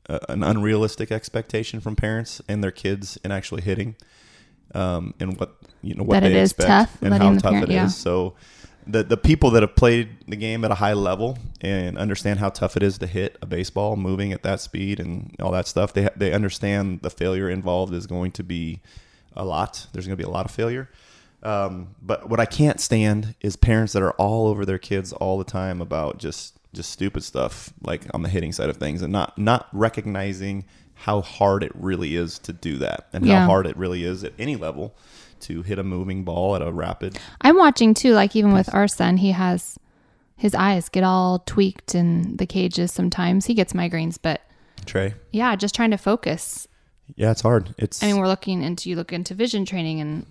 uh, 0.08 0.18
an 0.28 0.42
unrealistic 0.42 1.12
expectation 1.12 1.80
from 1.80 1.94
parents 1.96 2.40
and 2.48 2.62
their 2.64 2.70
kids 2.70 3.18
in 3.24 3.30
actually 3.30 3.62
hitting, 3.62 3.94
um, 4.74 5.14
and 5.20 5.38
what 5.38 5.56
you 5.82 5.94
know 5.94 6.02
what 6.02 6.14
That 6.20 6.24
it 6.30 6.34
they 6.34 6.40
is 6.40 6.52
expect 6.52 6.68
tough, 6.68 7.02
and 7.02 7.14
how 7.14 7.32
tough 7.34 7.42
parent- 7.42 7.64
it 7.64 7.70
is. 7.70 7.74
yeah. 7.74 7.86
So 7.88 8.34
the 8.86 9.02
the 9.02 9.16
people 9.16 9.50
that 9.50 9.62
have 9.62 9.74
played 9.74 10.08
the 10.28 10.36
game 10.36 10.64
at 10.64 10.70
a 10.70 10.76
high 10.76 10.92
level 10.92 11.38
and 11.60 11.98
understand 11.98 12.38
how 12.38 12.48
tough 12.50 12.76
it 12.76 12.82
is 12.82 12.98
to 12.98 13.06
hit 13.06 13.36
a 13.42 13.46
baseball 13.46 13.96
moving 13.96 14.32
at 14.32 14.42
that 14.42 14.60
speed 14.60 15.00
and 15.00 15.34
all 15.40 15.50
that 15.52 15.66
stuff, 15.66 15.92
they 15.92 16.08
they 16.16 16.32
understand 16.32 17.00
the 17.02 17.10
failure 17.10 17.48
involved 17.50 17.92
is 17.94 18.06
going 18.06 18.32
to 18.32 18.42
be 18.44 18.80
a 19.34 19.44
lot. 19.44 19.86
There's 19.92 20.06
going 20.06 20.16
to 20.16 20.22
be 20.22 20.28
a 20.28 20.32
lot 20.32 20.44
of 20.46 20.50
failure. 20.50 20.88
Um, 21.42 21.94
but 22.02 22.28
what 22.28 22.40
I 22.40 22.46
can't 22.46 22.80
stand 22.80 23.34
is 23.40 23.56
parents 23.56 23.92
that 23.92 24.02
are 24.02 24.12
all 24.12 24.48
over 24.48 24.64
their 24.64 24.78
kids 24.78 25.12
all 25.12 25.36
the 25.38 25.44
time 25.44 25.80
about 25.80 26.18
just 26.18 26.54
just 26.72 26.90
stupid 26.90 27.22
stuff 27.22 27.72
like 27.82 28.06
on 28.14 28.22
the 28.22 28.28
hitting 28.28 28.52
side 28.52 28.68
of 28.68 28.76
things 28.76 29.02
and 29.02 29.12
not 29.12 29.36
not 29.38 29.68
recognizing 29.72 30.64
how 30.94 31.20
hard 31.20 31.62
it 31.62 31.72
really 31.74 32.16
is 32.16 32.38
to 32.38 32.52
do 32.52 32.78
that 32.78 33.06
and 33.12 33.26
Yeah. 33.26 33.40
how 33.40 33.46
hard 33.46 33.66
it 33.66 33.76
really 33.76 34.04
is 34.04 34.24
at 34.24 34.32
any 34.38 34.56
level 34.56 34.94
to 35.46 35.62
hit 35.62 35.78
a 35.78 35.84
moving 35.84 36.24
ball 36.24 36.56
at 36.56 36.62
a 36.62 36.72
rapid 36.72 37.18
I'm 37.40 37.56
watching 37.56 37.94
too, 37.94 38.12
like 38.12 38.34
even 38.36 38.52
with 38.52 38.72
our 38.74 38.88
son, 38.88 39.16
he 39.18 39.32
has 39.32 39.78
his 40.36 40.54
eyes 40.54 40.88
get 40.88 41.02
all 41.04 41.38
tweaked 41.40 41.94
in 41.94 42.36
the 42.36 42.46
cages 42.46 42.92
sometimes. 42.92 43.46
He 43.46 43.54
gets 43.54 43.72
migraines, 43.72 44.18
but 44.20 44.42
Trey. 44.84 45.14
yeah, 45.32 45.56
just 45.56 45.74
trying 45.74 45.90
to 45.92 45.96
focus. 45.96 46.68
Yeah, 47.14 47.30
it's 47.30 47.40
hard. 47.40 47.74
It's 47.78 48.02
I 48.02 48.06
mean, 48.06 48.18
we're 48.18 48.26
looking 48.26 48.62
into 48.62 48.90
you 48.90 48.96
look 48.96 49.12
into 49.12 49.34
vision 49.34 49.64
training 49.64 50.00
and 50.00 50.26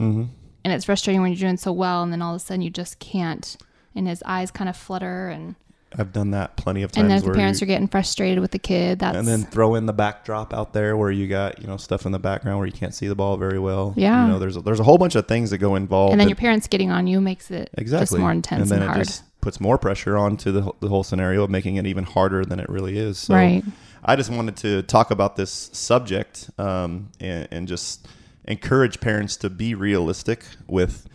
mhm. 0.00 0.28
and 0.64 0.72
it's 0.72 0.84
frustrating 0.84 1.20
when 1.22 1.32
you're 1.32 1.40
doing 1.40 1.56
so 1.56 1.72
well 1.72 2.02
and 2.02 2.12
then 2.12 2.22
all 2.22 2.34
of 2.34 2.40
a 2.40 2.44
sudden 2.44 2.62
you 2.62 2.70
just 2.70 2.98
can't 2.98 3.56
and 3.94 4.06
his 4.06 4.22
eyes 4.24 4.50
kind 4.50 4.70
of 4.70 4.76
flutter 4.76 5.28
and 5.28 5.56
I've 5.98 6.12
done 6.12 6.30
that 6.30 6.56
plenty 6.56 6.82
of 6.82 6.92
times. 6.92 7.02
and 7.02 7.10
then 7.10 7.18
if 7.18 7.24
the 7.24 7.32
parents 7.32 7.60
you- 7.60 7.64
are 7.64 7.66
getting 7.66 7.88
frustrated 7.88 8.38
with 8.38 8.52
the 8.52 8.58
kid, 8.58 9.00
that's 9.00 9.16
and 9.18 9.26
then 9.26 9.42
throw 9.44 9.74
in 9.74 9.86
the 9.86 9.92
backdrop 9.92 10.54
out 10.54 10.72
there 10.72 10.96
where 10.96 11.10
you 11.10 11.26
got 11.26 11.60
you 11.60 11.66
know 11.66 11.76
stuff 11.76 12.06
in 12.06 12.12
the 12.12 12.18
background 12.18 12.58
where 12.58 12.66
you 12.66 12.72
can't 12.72 12.94
see 12.94 13.08
the 13.08 13.14
ball 13.16 13.36
very 13.36 13.58
well. 13.58 13.92
Yeah. 13.96 14.24
you 14.26 14.32
know 14.32 14.38
there's 14.38 14.56
a, 14.56 14.60
there's 14.60 14.78
a 14.80 14.84
whole 14.84 14.98
bunch 14.98 15.14
of 15.16 15.26
things 15.26 15.50
that 15.50 15.58
go 15.58 15.74
involved. 15.74 16.12
and 16.12 16.20
then 16.20 16.26
that- 16.26 16.30
your 16.30 16.36
parents 16.36 16.66
getting 16.68 16.90
on 16.90 17.06
you 17.06 17.20
makes 17.20 17.50
it 17.50 17.70
exactly 17.76 18.04
just 18.16 18.18
more 18.20 18.30
intense 18.30 18.62
and 18.62 18.70
then 18.70 18.78
and, 18.82 18.88
hard. 18.88 19.00
it 19.00 19.04
just 19.06 19.22
puts 19.40 19.58
more 19.60 19.78
pressure 19.78 20.16
onto 20.18 20.52
the, 20.52 20.70
the 20.80 20.88
whole 20.88 21.02
scenario 21.02 21.42
of 21.42 21.50
making 21.50 21.76
it 21.76 21.86
even 21.86 22.04
harder 22.04 22.44
than 22.44 22.60
it 22.60 22.68
really 22.68 22.96
is. 22.98 23.18
So 23.18 23.34
Right. 23.34 23.64
I 24.04 24.14
just 24.16 24.30
wanted 24.30 24.56
to 24.58 24.82
talk 24.82 25.10
about 25.10 25.36
this 25.36 25.70
subject 25.72 26.50
um, 26.58 27.08
and, 27.20 27.48
and 27.50 27.66
just 27.68 28.06
encourage 28.46 29.00
parents 29.00 29.36
to 29.38 29.50
be 29.50 29.74
realistic 29.74 30.44
with 30.66 31.06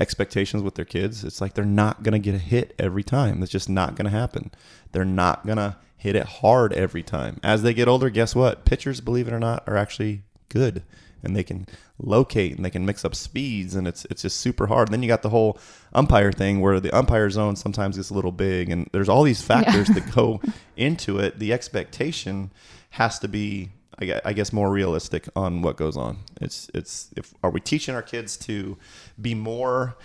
expectations 0.00 0.62
with 0.62 0.74
their 0.74 0.84
kids. 0.84 1.24
It's 1.24 1.40
like 1.40 1.54
they're 1.54 1.64
not 1.64 2.02
going 2.02 2.12
to 2.12 2.18
get 2.18 2.34
a 2.34 2.38
hit 2.38 2.74
every 2.78 3.02
time. 3.02 3.40
That's 3.40 3.52
just 3.52 3.68
not 3.68 3.94
going 3.96 4.10
to 4.10 4.16
happen. 4.16 4.50
They're 4.92 5.04
not 5.04 5.46
going 5.46 5.58
to 5.58 5.76
hit 5.96 6.16
it 6.16 6.24
hard 6.24 6.72
every 6.72 7.02
time. 7.02 7.38
As 7.42 7.62
they 7.62 7.74
get 7.74 7.88
older, 7.88 8.10
guess 8.10 8.34
what? 8.34 8.64
Pitchers, 8.64 9.00
believe 9.00 9.28
it 9.28 9.34
or 9.34 9.38
not, 9.38 9.62
are 9.66 9.76
actually 9.76 10.22
good 10.48 10.82
and 11.22 11.36
they 11.36 11.42
can 11.42 11.66
locate 11.98 12.56
and 12.56 12.64
they 12.64 12.70
can 12.70 12.84
mix 12.84 13.04
up 13.04 13.14
speeds 13.14 13.74
and 13.74 13.86
it's 13.86 14.04
it's 14.06 14.22
just 14.22 14.38
super 14.38 14.66
hard. 14.66 14.88
And 14.88 14.94
then 14.94 15.02
you 15.02 15.08
got 15.08 15.22
the 15.22 15.30
whole 15.30 15.58
umpire 15.94 16.32
thing 16.32 16.60
where 16.60 16.80
the 16.80 16.94
umpire 16.96 17.30
zone 17.30 17.56
sometimes 17.56 17.96
gets 17.96 18.10
a 18.10 18.14
little 18.14 18.32
big 18.32 18.70
and 18.70 18.88
there's 18.92 19.08
all 19.08 19.22
these 19.22 19.42
factors 19.42 19.88
that 19.88 20.12
go 20.14 20.40
into 20.76 21.18
it. 21.18 21.38
The 21.38 21.52
expectation 21.52 22.50
has 22.90 23.18
to 23.20 23.28
be 23.28 23.70
I 24.00 24.32
guess 24.32 24.52
more 24.52 24.70
realistic 24.70 25.28
on 25.36 25.62
what 25.62 25.76
goes 25.76 25.96
on. 25.96 26.18
It's 26.40 26.70
it's 26.74 27.10
if 27.16 27.34
are 27.42 27.50
we 27.50 27.60
teaching 27.60 27.94
our 27.94 28.02
kids 28.02 28.36
to 28.38 28.76
be 29.20 29.34
more 29.34 29.96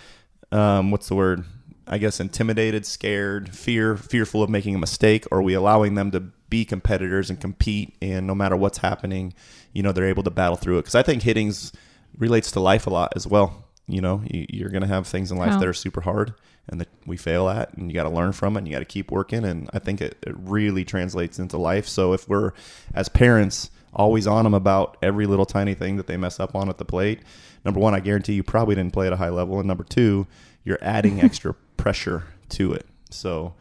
um, 0.52 0.90
what's 0.90 1.08
the 1.08 1.14
word? 1.14 1.44
I 1.86 1.98
guess 1.98 2.20
intimidated, 2.20 2.84
scared, 2.84 3.54
fear, 3.54 3.96
fearful 3.96 4.42
of 4.42 4.50
making 4.50 4.74
a 4.74 4.78
mistake, 4.78 5.26
or 5.30 5.38
are 5.38 5.42
we 5.42 5.54
allowing 5.54 5.94
them 5.94 6.10
to 6.10 6.20
be 6.50 6.64
competitors 6.64 7.30
and 7.30 7.40
compete 7.40 7.94
and 8.00 8.26
no 8.26 8.34
matter 8.34 8.56
what's 8.56 8.78
happening, 8.78 9.34
you 9.72 9.82
know, 9.82 9.92
they're 9.92 10.08
able 10.08 10.22
to 10.22 10.30
battle 10.30 10.56
through 10.56 10.78
it. 10.78 10.82
Because 10.82 10.94
I 10.94 11.02
think 11.02 11.22
hitting's 11.22 11.72
relates 12.16 12.50
to 12.52 12.60
life 12.60 12.86
a 12.86 12.90
lot 12.90 13.12
as 13.16 13.26
well. 13.26 13.64
You 13.86 14.00
know, 14.00 14.22
you, 14.26 14.46
you're 14.48 14.70
going 14.70 14.82
to 14.82 14.88
have 14.88 15.06
things 15.06 15.30
in 15.30 15.38
life 15.38 15.52
How? 15.52 15.58
that 15.60 15.68
are 15.68 15.74
super 15.74 16.02
hard 16.02 16.34
and 16.68 16.80
that 16.80 16.88
we 17.06 17.16
fail 17.16 17.48
at, 17.48 17.72
and 17.74 17.90
you 17.90 17.94
got 17.94 18.04
to 18.04 18.10
learn 18.10 18.32
from 18.32 18.56
it 18.56 18.60
and 18.60 18.68
you 18.68 18.72
got 18.72 18.80
to 18.80 18.84
keep 18.84 19.10
working. 19.10 19.44
And 19.44 19.68
I 19.72 19.78
think 19.78 20.00
it, 20.00 20.16
it 20.26 20.34
really 20.36 20.84
translates 20.84 21.38
into 21.38 21.56
life. 21.56 21.86
So 21.88 22.12
if 22.12 22.28
we're, 22.28 22.52
as 22.94 23.08
parents, 23.08 23.70
always 23.92 24.26
on 24.26 24.44
them 24.44 24.54
about 24.54 24.96
every 25.02 25.26
little 25.26 25.46
tiny 25.46 25.74
thing 25.74 25.96
that 25.96 26.06
they 26.06 26.16
mess 26.16 26.38
up 26.38 26.54
on 26.54 26.68
at 26.68 26.78
the 26.78 26.84
plate, 26.84 27.20
number 27.64 27.80
one, 27.80 27.94
I 27.94 28.00
guarantee 28.00 28.34
you 28.34 28.42
probably 28.42 28.74
didn't 28.74 28.92
play 28.92 29.06
at 29.06 29.12
a 29.12 29.16
high 29.16 29.30
level. 29.30 29.58
And 29.58 29.66
number 29.66 29.84
two, 29.84 30.26
you're 30.64 30.78
adding 30.82 31.20
extra 31.22 31.54
pressure 31.76 32.24
to 32.50 32.72
it. 32.72 32.86
So, 33.10 33.54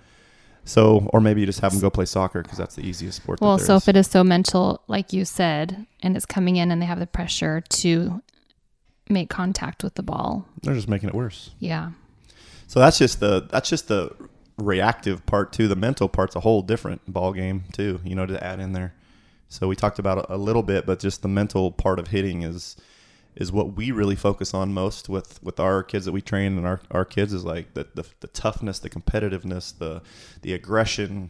so, 0.66 1.10
or 1.14 1.22
maybe 1.22 1.40
you 1.40 1.46
just 1.46 1.62
have 1.62 1.72
them 1.72 1.80
go 1.80 1.90
play 1.90 2.06
soccer 2.06 2.42
because 2.42 2.58
that's 2.58 2.76
the 2.76 2.86
easiest 2.86 3.18
sport. 3.18 3.40
Well, 3.40 3.58
so 3.58 3.76
is. 3.76 3.84
if 3.84 3.90
it 3.90 3.96
is 3.96 4.08
so 4.08 4.24
mental, 4.24 4.84
like 4.88 5.14
you 5.14 5.24
said, 5.24 5.88
and 6.02 6.18
it's 6.18 6.26
coming 6.26 6.58
in 6.58 6.72
and 6.72 6.82
they 6.82 6.86
have 6.86 7.00
the 7.00 7.08
pressure 7.08 7.62
to 7.62 8.22
make 9.10 9.30
contact 9.30 9.84
with 9.84 9.96
the 9.96 10.04
ball. 10.04 10.46
they're 10.64 10.76
just 10.76 10.90
making 10.90 11.08
it 11.08 11.16
worse. 11.16 11.52
Yeah. 11.60 11.92
So 12.68 12.80
that's 12.80 12.98
just 12.98 13.20
the 13.20 13.48
that's 13.50 13.70
just 13.70 13.88
the 13.88 14.14
reactive 14.58 15.26
part 15.26 15.54
too. 15.54 15.68
The 15.68 15.76
mental 15.76 16.10
part's 16.10 16.36
a 16.36 16.42
whole 16.42 16.62
different 16.62 17.02
ball 17.12 17.34
game 17.34 17.64
too. 17.72 18.00
You 18.04 18.16
know, 18.16 18.26
to 18.26 18.44
add 18.44 18.60
in 18.60 18.74
there. 18.74 18.94
So 19.50 19.68
we 19.68 19.76
talked 19.76 20.00
about 20.00 20.30
a 20.30 20.38
little 20.38 20.64
bit, 20.64 20.86
but 20.86 21.00
just 21.00 21.22
the 21.22 21.30
mental 21.30 21.72
part 21.72 22.00
of 22.00 22.10
hitting 22.10 22.44
is 22.44 22.76
is 23.36 23.52
what 23.52 23.76
we 23.76 23.92
really 23.92 24.16
focus 24.16 24.54
on 24.54 24.74
most 24.74 25.08
with 25.08 25.42
with 25.42 25.60
our 25.60 25.84
kids 25.84 26.06
that 26.06 26.12
we 26.12 26.22
train 26.22 26.58
and 26.58 26.66
our, 26.66 26.82
our 26.92 27.06
kids 27.06 27.34
is 27.34 27.46
like 27.46 27.74
the, 27.74 27.88
the 27.96 28.06
the 28.20 28.28
toughness, 28.28 28.80
the 28.80 28.90
competitiveness, 28.90 29.78
the 29.78 30.02
the 30.42 30.54
aggression, 30.54 31.30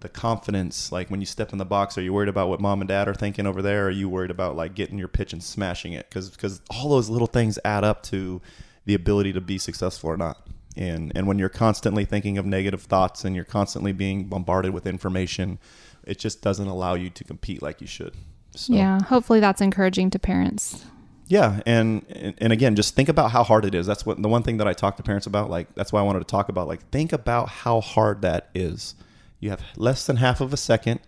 the 0.00 0.08
confidence. 0.08 0.92
Like 0.92 1.10
when 1.10 1.20
you 1.20 1.26
step 1.26 1.52
in 1.52 1.58
the 1.58 1.64
box, 1.64 1.98
are 1.98 2.02
you 2.02 2.12
worried 2.12 2.28
about 2.28 2.48
what 2.48 2.60
mom 2.60 2.80
and 2.80 2.88
dad 2.88 3.08
are 3.08 3.14
thinking 3.14 3.46
over 3.46 3.62
there? 3.62 3.86
Are 3.86 3.90
you 3.90 4.08
worried 4.08 4.30
about 4.30 4.54
like 4.54 4.74
getting 4.74 4.98
your 4.98 5.08
pitch 5.08 5.32
and 5.32 5.42
smashing 5.42 5.94
it? 5.94 6.08
Because 6.08 6.30
because 6.30 6.60
all 6.70 6.90
those 6.90 7.08
little 7.08 7.26
things 7.26 7.58
add 7.64 7.82
up 7.82 8.04
to 8.04 8.40
the 8.84 8.94
ability 8.94 9.32
to 9.32 9.40
be 9.40 9.58
successful 9.58 10.10
or 10.10 10.16
not. 10.16 10.46
And 10.76 11.10
and 11.14 11.26
when 11.26 11.38
you're 11.38 11.48
constantly 11.48 12.04
thinking 12.04 12.36
of 12.38 12.44
negative 12.44 12.82
thoughts 12.82 13.24
and 13.24 13.34
you're 13.34 13.44
constantly 13.46 13.92
being 13.92 14.24
bombarded 14.24 14.72
with 14.74 14.86
information, 14.86 15.58
it 16.04 16.18
just 16.18 16.42
doesn't 16.42 16.66
allow 16.66 16.94
you 16.94 17.08
to 17.10 17.24
compete 17.24 17.62
like 17.62 17.80
you 17.80 17.86
should. 17.86 18.14
So, 18.54 18.72
Yeah. 18.72 19.00
Hopefully 19.02 19.40
that's 19.40 19.60
encouraging 19.60 20.10
to 20.10 20.18
parents. 20.18 20.84
yeah, 21.28 21.60
and, 21.66 22.04
and 22.10 22.34
and 22.38 22.52
again, 22.52 22.76
just 22.76 22.94
think 22.94 23.08
about 23.08 23.30
how 23.32 23.42
hard 23.42 23.64
it 23.64 23.74
is. 23.74 23.86
That's 23.86 24.04
what 24.06 24.20
the 24.22 24.28
one 24.28 24.42
thing 24.42 24.58
that 24.58 24.68
I 24.68 24.72
talk 24.74 24.96
to 24.98 25.02
parents 25.02 25.26
about. 25.26 25.50
Like 25.50 25.74
that's 25.74 25.92
why 25.92 26.00
I 26.00 26.02
wanted 26.04 26.20
to 26.20 26.24
talk 26.26 26.48
about. 26.48 26.68
Like 26.68 26.88
think 26.90 27.12
about 27.12 27.48
how 27.48 27.80
hard 27.80 28.22
that 28.22 28.48
is. 28.54 28.94
You 29.40 29.50
have 29.50 29.62
less 29.76 30.06
than 30.06 30.16
half 30.16 30.40
of 30.40 30.52
a 30.52 30.56
second 30.56 31.00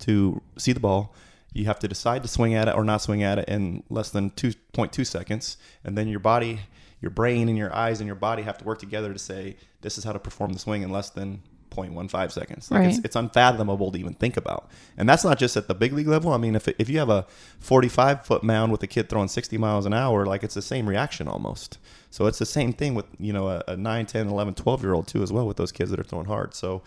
to 0.00 0.40
see 0.56 0.72
the 0.72 0.80
ball. 0.80 1.14
You 1.52 1.64
have 1.66 1.78
to 1.80 1.88
decide 1.88 2.22
to 2.22 2.28
swing 2.28 2.54
at 2.54 2.68
it 2.68 2.74
or 2.76 2.84
not 2.84 3.02
swing 3.02 3.22
at 3.24 3.38
it 3.40 3.48
in 3.48 3.82
less 3.90 4.10
than 4.10 4.30
two 4.30 4.52
point 4.72 4.92
two 4.92 5.04
seconds, 5.04 5.56
and 5.84 5.98
then 5.98 6.06
your 6.08 6.20
body, 6.20 6.60
your 7.00 7.10
brain, 7.10 7.48
and 7.48 7.56
your 7.56 7.74
eyes 7.74 8.00
and 8.00 8.06
your 8.06 8.16
body 8.16 8.42
have 8.42 8.58
to 8.58 8.64
work 8.64 8.78
together 8.78 9.12
to 9.12 9.18
say 9.18 9.56
this 9.80 9.98
is 9.98 10.04
how 10.04 10.12
to 10.12 10.18
perform 10.18 10.52
the 10.52 10.58
swing 10.58 10.82
in 10.82 10.90
less 10.90 11.10
than 11.10 11.42
0.15 11.70 12.32
seconds. 12.32 12.70
Like 12.70 12.88
it's, 12.88 12.98
it's 13.04 13.16
unfathomable 13.16 13.92
to 13.92 13.98
even 13.98 14.14
think 14.14 14.36
about. 14.36 14.70
And 14.96 15.08
that's 15.08 15.24
not 15.24 15.38
just 15.38 15.56
at 15.56 15.68
the 15.68 15.74
big 15.74 15.92
league 15.92 16.08
level. 16.08 16.32
I 16.32 16.36
mean, 16.36 16.56
if, 16.56 16.68
if 16.68 16.88
you 16.88 16.98
have 16.98 17.08
a 17.08 17.26
45 17.60 18.26
foot 18.26 18.42
mound 18.42 18.72
with 18.72 18.82
a 18.82 18.86
kid 18.86 19.08
throwing 19.08 19.28
60 19.28 19.56
miles 19.58 19.86
an 19.86 19.94
hour, 19.94 20.26
like 20.26 20.42
it's 20.42 20.54
the 20.54 20.62
same 20.62 20.88
reaction 20.88 21.28
almost. 21.28 21.78
So 22.10 22.26
it's 22.26 22.38
the 22.38 22.46
same 22.46 22.72
thing 22.72 22.94
with, 22.94 23.06
you 23.18 23.32
know, 23.32 23.48
a, 23.48 23.62
a 23.68 23.76
9, 23.76 24.06
10, 24.06 24.28
11, 24.28 24.54
12 24.54 24.82
year 24.82 24.94
old 24.94 25.06
too, 25.06 25.22
as 25.22 25.32
well 25.32 25.46
with 25.46 25.56
those 25.56 25.72
kids 25.72 25.90
that 25.90 26.00
are 26.00 26.04
throwing 26.04 26.26
hard. 26.26 26.54
So 26.54 26.82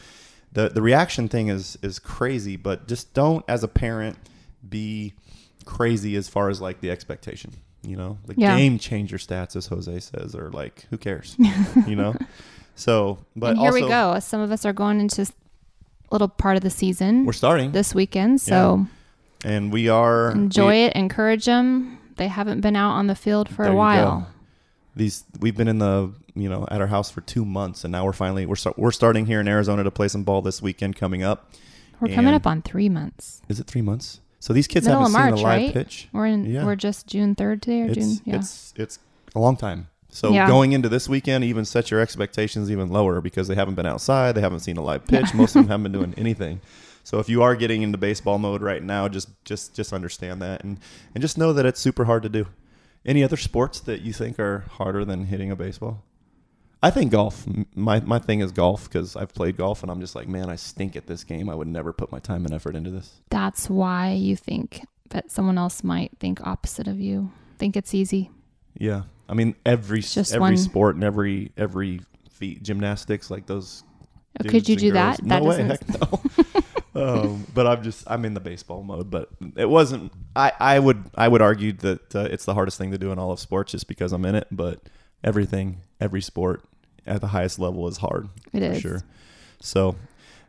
the, 0.51 0.70
the 0.70 0.82
reaction 0.82 1.27
thing 1.27 1.48
is, 1.48 1.77
is 1.82 2.00
crazy, 2.00 2.58
but 2.58 2.88
just 2.88 3.13
don't 3.13 3.43
as 3.48 3.63
a 3.63 3.67
parent 3.67 4.17
be 4.67 5.13
crazy 5.65 6.15
as 6.15 6.27
far 6.27 6.50
as 6.50 6.62
like 6.62 6.82
the 6.82 6.91
expectation, 6.91 7.53
you 7.84 7.96
know, 7.98 8.18
the 8.25 8.34
Yeah. 8.38 8.58
game 8.58 8.78
changer 8.80 9.18
stats, 9.18 9.56
as 9.56 9.68
Jose 9.68 10.00
says, 10.00 10.36
or 10.36 10.50
like, 10.52 10.86
who 10.90 10.98
cares, 10.98 11.36
you 11.88 11.96
know? 11.96 12.16
So, 12.75 13.20
but 13.36 13.52
and 13.52 13.60
here 13.60 13.68
also, 13.70 13.82
we 13.84 13.88
go. 13.88 14.20
Some 14.20 14.42
of 14.42 14.52
us 14.52 14.66
are 14.66 14.74
going 14.74 15.00
into 15.00 15.25
little 16.12 16.28
part 16.28 16.56
of 16.58 16.63
the 16.63 16.70
season 16.70 17.25
We're 17.25 17.34
starting. 17.34 17.72
this 17.72 17.94
weekend. 17.96 18.40
So 18.42 18.86
and 19.46 19.72
we 19.74 19.90
are 19.90 20.32
enjoy 20.32 20.70
we- 20.72 20.84
it, 20.86 20.94
encourage 20.94 21.46
them. 21.46 22.00
They 22.18 22.28
haven't 22.28 22.62
been 22.62 22.75
out 22.75 22.92
on 22.94 23.08
the 23.08 23.16
field 23.16 23.50
for 23.50 23.66
a 23.66 23.74
while. 23.75 24.20
go. 24.22 24.25
These 24.96 25.24
we've 25.40 25.56
been 25.58 25.68
in 25.68 25.80
the 25.80 26.13
you 26.36 26.48
know 26.50 26.68
at 26.70 26.80
our 26.82 26.88
house 26.88 27.10
for 27.10 27.22
two 27.22 27.44
months, 27.46 27.84
and 27.84 27.92
now 27.92 28.06
we're 28.06 28.13
finally 28.13 28.46
we're 28.46 28.56
start, 28.56 28.78
we're 28.78 28.92
starting 28.92 29.25
here 29.25 29.40
in 29.40 29.48
Arizona 29.48 29.84
to 29.84 29.90
play 29.92 30.08
some 30.08 30.24
ball 30.24 30.42
this 30.44 30.62
weekend 30.62 30.96
coming 30.96 31.24
up. 31.24 31.52
We're 32.00 32.13
coming 32.13 32.34
up 32.34 32.46
on 32.46 32.62
three 32.62 32.90
months. 32.90 33.42
Is 33.50 33.60
it 33.60 33.66
three 33.68 33.82
months? 33.82 34.20
So 34.44 34.52
these 34.52 34.68
kids 34.68 34.86
Middle 34.86 35.04
haven't 35.04 35.16
of 35.16 35.22
seen 35.22 35.30
March, 35.32 35.40
a 35.40 35.44
live 35.44 35.62
right? 35.68 35.74
pitch. 35.74 36.10
We're 36.12 36.26
in. 36.26 36.44
Yeah. 36.44 36.66
We're 36.66 36.76
just 36.76 37.08
June 37.08 37.34
third 37.34 37.62
today 37.62 37.84
or 37.84 37.86
It's 37.86 37.96
June. 37.96 38.20
Yeah. 38.26 38.36
it's 38.36 38.74
it's 38.76 39.00
a 39.34 39.40
long 39.40 39.56
time. 39.56 39.88
So 40.10 40.34
Yeah. 40.34 40.48
going 40.48 40.74
into 40.74 40.90
this 40.90 41.08
weekend, 41.08 41.46
even 41.46 41.64
set 41.64 41.90
your 41.90 42.02
expectations 42.02 42.70
even 42.70 42.90
lower 42.90 43.22
because 43.22 43.48
they 43.48 43.56
haven't 43.56 43.76
been 43.76 43.86
outside, 43.86 44.36
they 44.36 44.42
haven't 44.42 44.60
seen 44.60 44.76
a 44.76 44.82
live 44.82 45.08
pitch. 45.08 45.34
Most 45.34 45.56
of 45.56 45.62
them 45.62 45.68
haven't 45.70 45.84
been 45.84 45.94
doing 45.94 46.14
anything. 46.18 46.60
So 47.06 47.20
if 47.20 47.30
you 47.30 47.42
are 47.42 47.56
getting 47.56 47.84
into 47.84 47.98
baseball 47.98 48.38
mode 48.38 48.62
right 48.62 48.84
now, 48.84 49.08
just 49.08 49.30
just 49.46 49.74
just 49.76 49.94
understand 49.94 50.42
that 50.42 50.62
and 50.62 50.78
and 51.16 51.22
just 51.22 51.38
know 51.38 51.54
that 51.54 51.66
it's 51.66 51.80
super 51.80 52.04
hard 52.04 52.24
to 52.24 52.30
do. 52.30 52.46
Any 53.06 53.24
other 53.24 53.38
sports 53.38 53.80
that 53.80 54.02
you 54.02 54.12
think 54.12 54.40
are 54.40 54.66
harder 54.72 55.06
than 55.06 55.28
hitting 55.28 55.52
a 55.52 55.56
baseball? 55.56 56.04
I 56.84 56.90
think 56.92 57.12
golf. 57.13 57.46
My 57.75 58.02
my 58.02 58.20
thing 58.20 58.42
is 58.42 58.52
golf 58.52 58.90
because 58.90 59.16
I've 59.16 59.34
played 59.34 59.56
golf 59.56 59.84
and 59.84 59.90
I'm 59.92 60.02
just 60.02 60.16
like, 60.16 60.28
man, 60.28 60.50
I 60.50 60.58
stink 60.58 60.98
at 60.98 61.08
this 61.08 61.24
game. 61.24 61.50
I 61.50 61.56
would 61.56 61.68
never 61.70 61.94
put 61.94 62.12
my 62.12 62.20
time 62.20 62.44
and 62.44 62.54
effort 62.54 62.75
into 62.75 62.90
this. 62.92 63.22
That's 63.30 63.70
why 63.70 64.12
you 64.12 64.36
think 64.36 64.86
that 65.12 65.32
someone 65.32 65.58
else 65.58 65.82
might 65.82 66.12
think 66.20 66.46
opposite 66.46 66.88
of 66.90 67.00
you. 67.00 67.32
Think 67.58 67.78
it's 67.78 67.94
easy. 67.94 68.32
Yeah, 68.78 69.04
I 69.30 69.34
mean 69.34 69.56
every 69.66 70.04
every 70.20 70.40
one- 70.40 70.58
sport 70.58 70.96
and 70.96 71.06
every 71.06 71.54
every 71.56 72.02
feat 72.30 72.62
gymnastics 72.62 73.32
like 73.32 73.46
those. 73.46 73.84
Oh, 74.44 74.50
Could 74.50 74.68
you 74.68 74.75
do 74.75 74.92
girls- 74.92 75.18
that? 75.18 75.24
No 75.24 75.36
that 75.36 75.44
way, 75.44 75.63
heck 75.63 75.88
no. 76.96 77.02
um, 77.24 77.48
but 77.54 77.66
I'm 77.66 77.82
just 77.82 78.04
I'm 78.08 78.25
in 78.25 78.34
the 78.34 78.42
baseball 78.42 78.84
mode. 78.84 79.10
But 79.10 79.30
it 79.56 79.70
wasn't. 79.70 80.12
I 80.36 80.52
I 80.60 80.80
would 80.80 81.06
I 81.16 81.30
would 81.30 81.42
argue 81.42 81.72
that 81.74 82.13
uh, 82.13 82.28
it's 82.30 82.44
the 82.44 82.54
hardest 82.56 82.78
thing 82.78 82.92
to 82.92 82.98
do 82.98 83.13
in 83.13 83.20
all 83.20 83.32
of 83.32 83.40
sports 83.40 83.72
just 83.72 83.88
because 83.88 84.12
I'm 84.12 84.25
in 84.25 84.36
it. 84.36 84.48
But 84.52 84.82
everything, 85.24 85.78
every 86.02 86.22
sport 86.22 86.62
at 87.05 87.22
the 87.22 87.27
highest 87.27 87.60
level 87.60 87.88
is 87.88 87.98
hard. 87.98 88.29
It 88.53 88.60
for 88.60 88.65
is. 88.65 88.81
sure. 88.81 89.01
So 89.60 89.95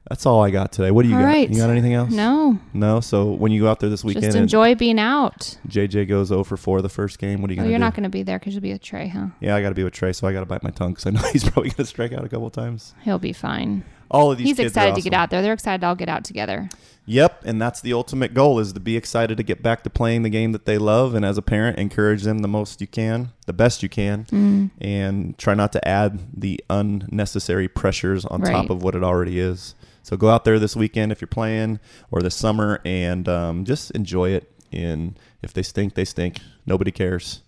that's 0.09 0.27
all 0.27 0.43
I 0.43 0.51
got 0.51 0.71
today. 0.73 0.91
What 0.91 1.03
do 1.03 1.09
you 1.09 1.15
All 1.15 1.23
got? 1.23 1.27
right. 1.29 1.49
You 1.49 1.57
got 1.57 1.71
anything 1.71 1.95
else? 1.95 2.13
No, 2.13 2.59
No. 2.75 3.01
So 3.01 3.33
when 3.33 3.53
you 3.53 3.63
go 3.63 3.69
out 3.71 3.81
there 3.81 3.89
this 3.89 4.05
weekend, 4.05 4.25
just 4.27 4.37
enjoy 4.37 4.75
being 4.75 4.99
out. 4.99 5.57
JJ 5.69 6.09
goes 6.09 6.29
0 6.29 6.45
for 6.45 6.57
4 6.57 6.83
the 6.83 6.89
first 6.89 7.19
game. 7.19 7.41
What 7.41 7.51
are 7.51 7.55
you 7.55 7.61
Oh, 7.61 7.63
gonna 7.63 7.71
you're 7.71 7.79
do? 7.79 7.85
not 7.85 7.95
going 7.95 8.03
to 8.03 8.09
be 8.11 8.23
there 8.23 8.39
because 8.39 8.53
you'll 8.55 8.61
be 8.63 8.73
with 8.73 8.83
Trey, 8.83 9.09
huh? 9.09 9.29
Yeah, 9.41 9.57
I 9.57 9.63
got 9.63 9.71
to 9.71 9.75
be 9.75 9.85
with 9.85 9.95
Trey, 9.95 10.13
so 10.13 10.27
I 10.29 10.33
got 10.33 10.41
to 10.41 10.47
bite 10.47 10.63
my 10.63 10.71
tongue 10.71 10.91
because 10.93 11.07
I 11.07 11.11
know 11.11 11.21
he's 11.33 11.45
probably 11.45 11.71
going 11.71 11.77
to 11.77 11.87
strike 11.87 12.13
out 12.13 12.25
a 12.25 12.29
couple 12.29 12.51
times. 12.51 12.95
He'll 13.03 13.19
be 13.19 13.33
fine. 13.33 13.83
All 14.15 14.31
of 14.33 14.39
these 14.39 14.47
He's 14.49 14.57
kids 14.57 14.67
are 14.77 14.81
excited 14.81 14.95
to 14.97 15.03
get 15.03 15.13
out 15.15 15.31
there. 15.31 15.43
They're 15.43 15.53
excited 15.53 15.81
to 15.81 15.89
all 15.89 15.95
get 15.95 16.09
out 16.09 16.25
together. 16.25 16.69
Yep, 17.07 17.43
and 17.45 17.61
that's 17.61 17.83
the 17.83 17.93
ultimate 17.93 18.33
goal 18.33 18.59
is 18.59 18.73
to 18.73 18.81
be 18.81 18.97
excited 18.97 19.37
to 19.37 19.43
get 19.43 19.63
back 19.63 19.83
to 19.83 19.91
playing 19.91 20.23
the 20.23 20.31
game 20.31 20.53
that 20.53 20.65
they 20.65 20.79
love, 20.79 21.15
and 21.15 21.23
as 21.23 21.37
a 21.37 21.43
parent, 21.43 21.79
encourage 21.79 22.23
them 22.23 22.39
the 22.39 22.49
most 22.49 22.81
you 22.81 22.87
can, 22.87 23.29
the 23.45 23.53
best 23.53 23.83
you 23.83 23.91
can, 23.91 24.25
Mm. 24.31 24.71
and 24.81 25.37
try 25.37 25.53
not 25.53 25.71
to 25.73 25.87
add 25.87 26.21
the 26.35 26.59
unnecessary 26.71 27.69
pressures 27.69 28.25
on 28.25 28.41
top 28.41 28.71
of 28.71 28.83
what 28.83 28.95
it 28.95 29.05
already 29.05 29.39
is. 29.39 29.75
So 30.03 30.17
go 30.17 30.31
out 30.31 30.45
there 30.45 30.59
this 30.59 30.75
weekend 30.77 31.13
if 31.13 31.21
you're 31.21 31.29
playing, 31.29 31.79
or 32.11 32.23
this 32.23 32.35
summer, 32.35 32.81
and 32.87 33.29
um, 33.29 33.65
just 33.67 33.91
enjoy 33.91 34.31
it. 34.31 34.51
And 34.73 35.19
if 35.43 35.53
they 35.53 35.63
stink, 35.63 35.95
they 35.95 36.05
stink. 36.07 36.39
Nobody 36.65 36.91
cares. 36.91 37.43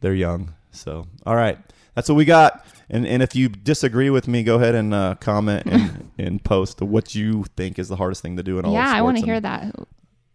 They're 0.00 0.14
young. 0.14 0.52
So 0.70 1.06
all 1.24 1.36
right, 1.36 1.58
that's 1.96 2.08
what 2.08 2.14
we 2.14 2.24
got. 2.24 2.64
And 2.88 3.04
and 3.04 3.20
if 3.24 3.34
you 3.34 3.48
disagree 3.48 4.10
with 4.10 4.28
me, 4.28 4.44
go 4.44 4.54
ahead 4.54 4.76
and 4.76 4.94
uh, 4.94 5.16
comment 5.16 5.66
and, 5.66 6.10
and 6.18 6.44
post 6.44 6.80
what 6.80 7.16
you 7.16 7.44
think 7.56 7.80
is 7.80 7.88
the 7.88 7.96
hardest 7.96 8.22
thing 8.22 8.36
to 8.36 8.44
do 8.44 8.60
in 8.60 8.64
all. 8.64 8.72
yeah, 8.72 8.88
I 8.94 9.02
want 9.02 9.18
to 9.18 9.24
hear 9.26 9.40
that 9.40 9.74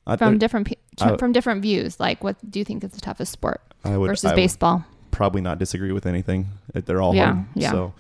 I, 0.06 0.18
from 0.18 0.32
there- 0.34 0.40
different 0.40 0.68
pe- 0.68 0.76
I- 1.00 1.16
from 1.16 1.32
different 1.32 1.62
views. 1.62 1.98
Like, 1.98 2.22
what 2.22 2.36
do 2.52 2.60
you 2.60 2.66
think 2.66 2.84
is 2.84 2.92
the 2.92 3.00
toughest 3.00 3.32
sport 3.32 3.62
I 3.86 3.96
would 3.96 4.08
versus 4.10 4.32
I 4.32 4.36
baseball? 4.36 4.84
probably 5.12 5.40
not 5.42 5.60
disagree 5.60 5.92
with 5.94 6.06
anything. 6.06 6.48
They're 6.74 7.02
all 7.02 7.16
Yeah, 7.16 7.34
hard. 7.36 7.46
yeah. 7.56 7.72
So, 7.72 7.94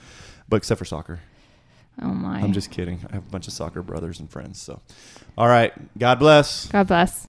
but 0.49 0.57
except 0.57 0.79
for 0.79 0.85
soccer. 0.85 1.19
Oh 2.01 2.07
my! 2.07 2.39
I'm 2.39 2.53
just 2.53 2.71
kidding. 2.71 2.99
I 3.11 3.15
have 3.15 3.27
a 3.27 3.29
bunch 3.31 3.47
of 3.47 3.53
soccer 3.53 3.81
brothers 3.81 4.19
and 4.19 4.29
friends. 4.29 4.59
So, 4.61 4.81
all 5.37 5.47
right. 5.47 5.71
God 5.97 6.19
bless. 6.19 6.67
God 6.67 6.87
bless. 6.87 7.27